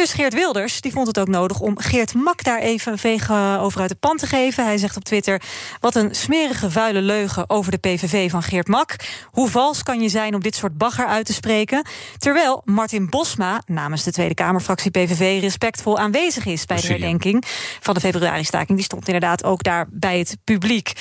[0.00, 3.30] Dus Geert Wilders die vond het ook nodig om Geert Mak daar even een veeg
[3.60, 4.64] over uit de pan te geven.
[4.64, 5.42] Hij zegt op Twitter:
[5.80, 8.96] Wat een smerige, vuile leugen over de PVV van Geert Mak.
[9.30, 11.86] Hoe vals kan je zijn om dit soort bagger uit te spreken?
[12.18, 17.44] Terwijl Martin Bosma namens de Tweede Kamerfractie PVV respectvol aanwezig is bij de herdenking
[17.80, 18.76] van de februari-staking.
[18.76, 20.92] Die stond inderdaad ook daar bij het publiek.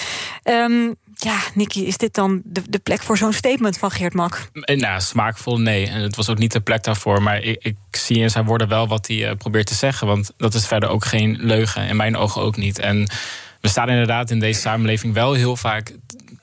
[0.43, 4.49] Um, ja, Nicky, is dit dan de, de plek voor zo'n statement van Geert Mak?
[4.53, 5.87] Nou, smaakvol nee.
[5.87, 7.21] En het was ook niet de plek daarvoor.
[7.21, 10.07] Maar ik, ik zie in zijn woorden wel wat hij uh, probeert te zeggen.
[10.07, 11.87] Want dat is verder ook geen leugen.
[11.87, 12.79] In mijn ogen ook niet.
[12.79, 13.09] En
[13.61, 15.93] we staan inderdaad in deze samenleving wel heel vaak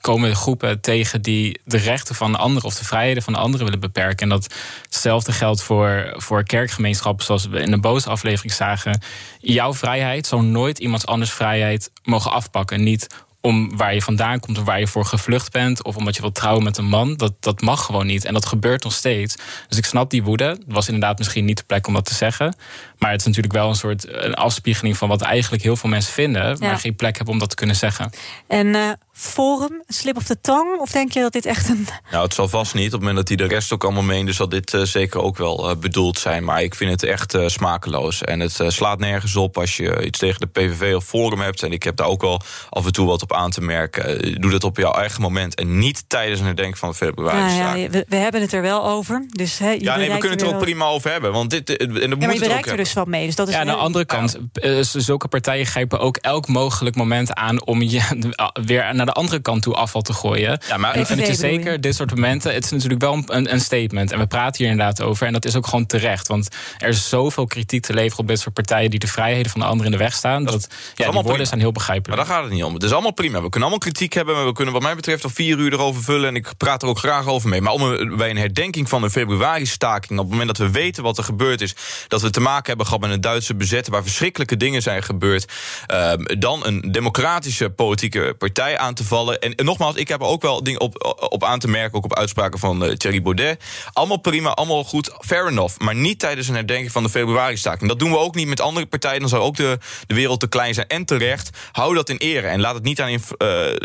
[0.01, 4.17] komen groepen tegen die de rechten van anderen of de vrijheden van anderen willen beperken.
[4.17, 9.01] En dat hetzelfde geldt voor, voor kerkgemeenschappen, zoals we in de boze aflevering zagen.
[9.39, 12.83] Jouw vrijheid zal nooit iemands anders vrijheid mogen afpakken.
[12.83, 13.07] Niet
[13.47, 16.35] om waar je vandaan komt of waar je voor gevlucht bent, of omdat je wilt
[16.35, 17.15] trouwen met een man.
[17.15, 18.25] Dat, dat mag gewoon niet.
[18.25, 19.35] En dat gebeurt nog steeds.
[19.67, 20.45] Dus ik snap die woede.
[20.45, 22.55] Het was inderdaad misschien niet de plek om dat te zeggen.
[22.97, 26.13] Maar het is natuurlijk wel een soort een afspiegeling van wat eigenlijk heel veel mensen
[26.13, 26.55] vinden, ja.
[26.59, 28.09] maar geen plek hebben om dat te kunnen zeggen.
[28.47, 30.79] En uh, Forum, slip of the tongue?
[30.79, 31.87] Of denk je dat dit echt een.
[32.11, 32.85] Nou, het zal vast niet.
[32.85, 35.37] Op het moment dat hij de rest ook allemaal meende, zal dit uh, zeker ook
[35.37, 36.43] wel uh, bedoeld zijn.
[36.43, 38.21] Maar ik vind het echt uh, smakeloos.
[38.21, 41.63] En het slaat nergens op als je iets tegen de PVV of Forum hebt.
[41.63, 44.41] En ik heb daar ook wel af en toe wat op aan te merken.
[44.41, 45.55] Doe dat op jouw eigen moment.
[45.55, 47.55] En niet tijdens een herdenking van februari.
[47.55, 49.25] Ja, ja, we, we, hebben het er wel over.
[49.27, 51.31] Dus, he, ja, nee, we kunnen het er ook prima over hebben.
[51.31, 53.25] Want dit, en dat ja, moet het ook er dus wat mee.
[53.25, 54.83] Dus dat is ja, aan de andere kant, ja.
[54.83, 58.01] zulke partijen grijpen ook elk mogelijk moment aan om je
[58.65, 60.59] weer naar de andere kant toe afval te gooien.
[60.67, 63.53] Ja, maar en vind het je zeker, dit soort momenten, het is natuurlijk wel een,
[63.53, 64.11] een, statement.
[64.11, 65.27] En we praten hier inderdaad over.
[65.27, 66.27] En dat is ook gewoon terecht.
[66.27, 69.59] Want er is zoveel kritiek te leveren op dit soort partijen die de vrijheden van
[69.59, 70.43] de anderen in de weg staan.
[70.43, 71.45] Dat, dat ja, die woorden prima.
[71.45, 72.17] zijn heel begrijpelijk.
[72.17, 72.73] Maar daar gaat het niet om.
[72.73, 73.41] Het is allemaal prima.
[73.41, 74.35] We kunnen allemaal kritiek hebben.
[74.35, 76.29] Maar we kunnen wat mij betreft al vier uur erover vullen.
[76.29, 77.61] En ik praat er ook graag over mee.
[77.61, 81.03] Maar om een, bij een herdenking van een februari-staking, op het moment dat we weten
[81.03, 81.75] wat er gebeurd is,
[82.07, 85.51] dat we te maken hebben gehad met een Duitse bezetten waar verschrikkelijke dingen zijn gebeurd,
[85.91, 89.39] uh, dan een democratische politieke partij aan te vallen.
[89.39, 92.15] En, nogmaals, ik heb er ook wel dingen op, op aan te merken, ook op
[92.15, 93.63] uitspraken van uh, Thierry Baudet.
[93.93, 95.79] Allemaal prima, allemaal goed, fair enough.
[95.79, 97.89] Maar niet tijdens een herdenking van de februari-staking.
[97.89, 99.19] Dat doen we ook niet met andere partijen.
[99.19, 100.87] Dan zou ook de, de wereld te klein zijn.
[100.87, 102.47] En terecht, hou dat in ere.
[102.47, 103.19] En laat het niet aan, uh,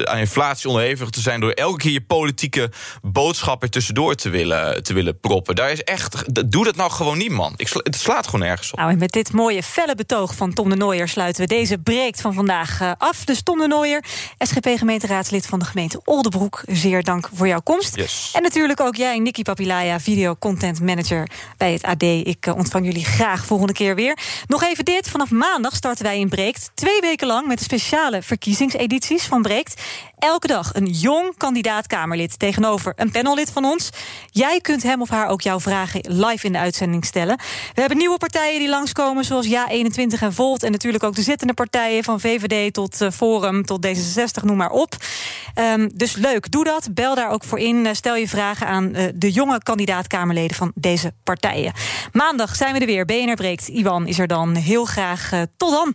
[0.05, 1.41] aan inflatie onderhevig te zijn...
[1.41, 2.71] door elke keer je politieke
[3.03, 5.55] boodschap er tussendoor te willen, te willen proppen.
[5.55, 7.55] Daar is echt, doe dat nou gewoon niet, man.
[7.57, 8.79] Ik, het slaat gewoon ergens op.
[8.83, 11.09] Nou, en met dit mooie felle betoog van Tom de Nooijer...
[11.09, 13.25] sluiten we deze breekt van vandaag uh, af.
[13.25, 14.05] Dus Tom de Nooijer,
[14.39, 16.63] SGP-gemeenteraadslid van de gemeente Oldenbroek.
[16.67, 17.97] Zeer dank voor jouw komst.
[17.97, 18.31] Yes.
[18.35, 22.03] En natuurlijk ook jij, Nikki Papilaya, video content manager bij het AD.
[22.03, 24.19] Ik uh, ontvang jullie graag volgende keer weer.
[24.47, 25.09] Nog even dit.
[25.09, 26.71] Vanaf maandag starten wij in Breekt.
[26.75, 29.83] Twee weken lang met de speciale verkiezingsedities van Breekt.
[30.23, 33.91] Elke dag een jong kandidaat-Kamerlid tegenover een panellid van ons.
[34.31, 37.37] Jij kunt hem of haar ook jouw vragen live in de uitzending stellen.
[37.75, 40.63] We hebben nieuwe partijen die langskomen, zoals Ja21 en Volt.
[40.63, 44.71] En natuurlijk ook de zittende partijen, van VVD tot uh, Forum tot D66, noem maar
[44.71, 44.97] op.
[45.55, 46.89] Um, dus leuk, doe dat.
[46.95, 47.77] Bel daar ook voor in.
[47.77, 51.73] Uh, stel je vragen aan uh, de jonge kandidaat-Kamerleden van deze partijen.
[52.13, 53.05] Maandag zijn we er weer.
[53.05, 53.69] BNR breekt.
[53.69, 54.55] Iwan is er dan.
[54.55, 55.31] Heel graag.
[55.57, 55.95] tot dan.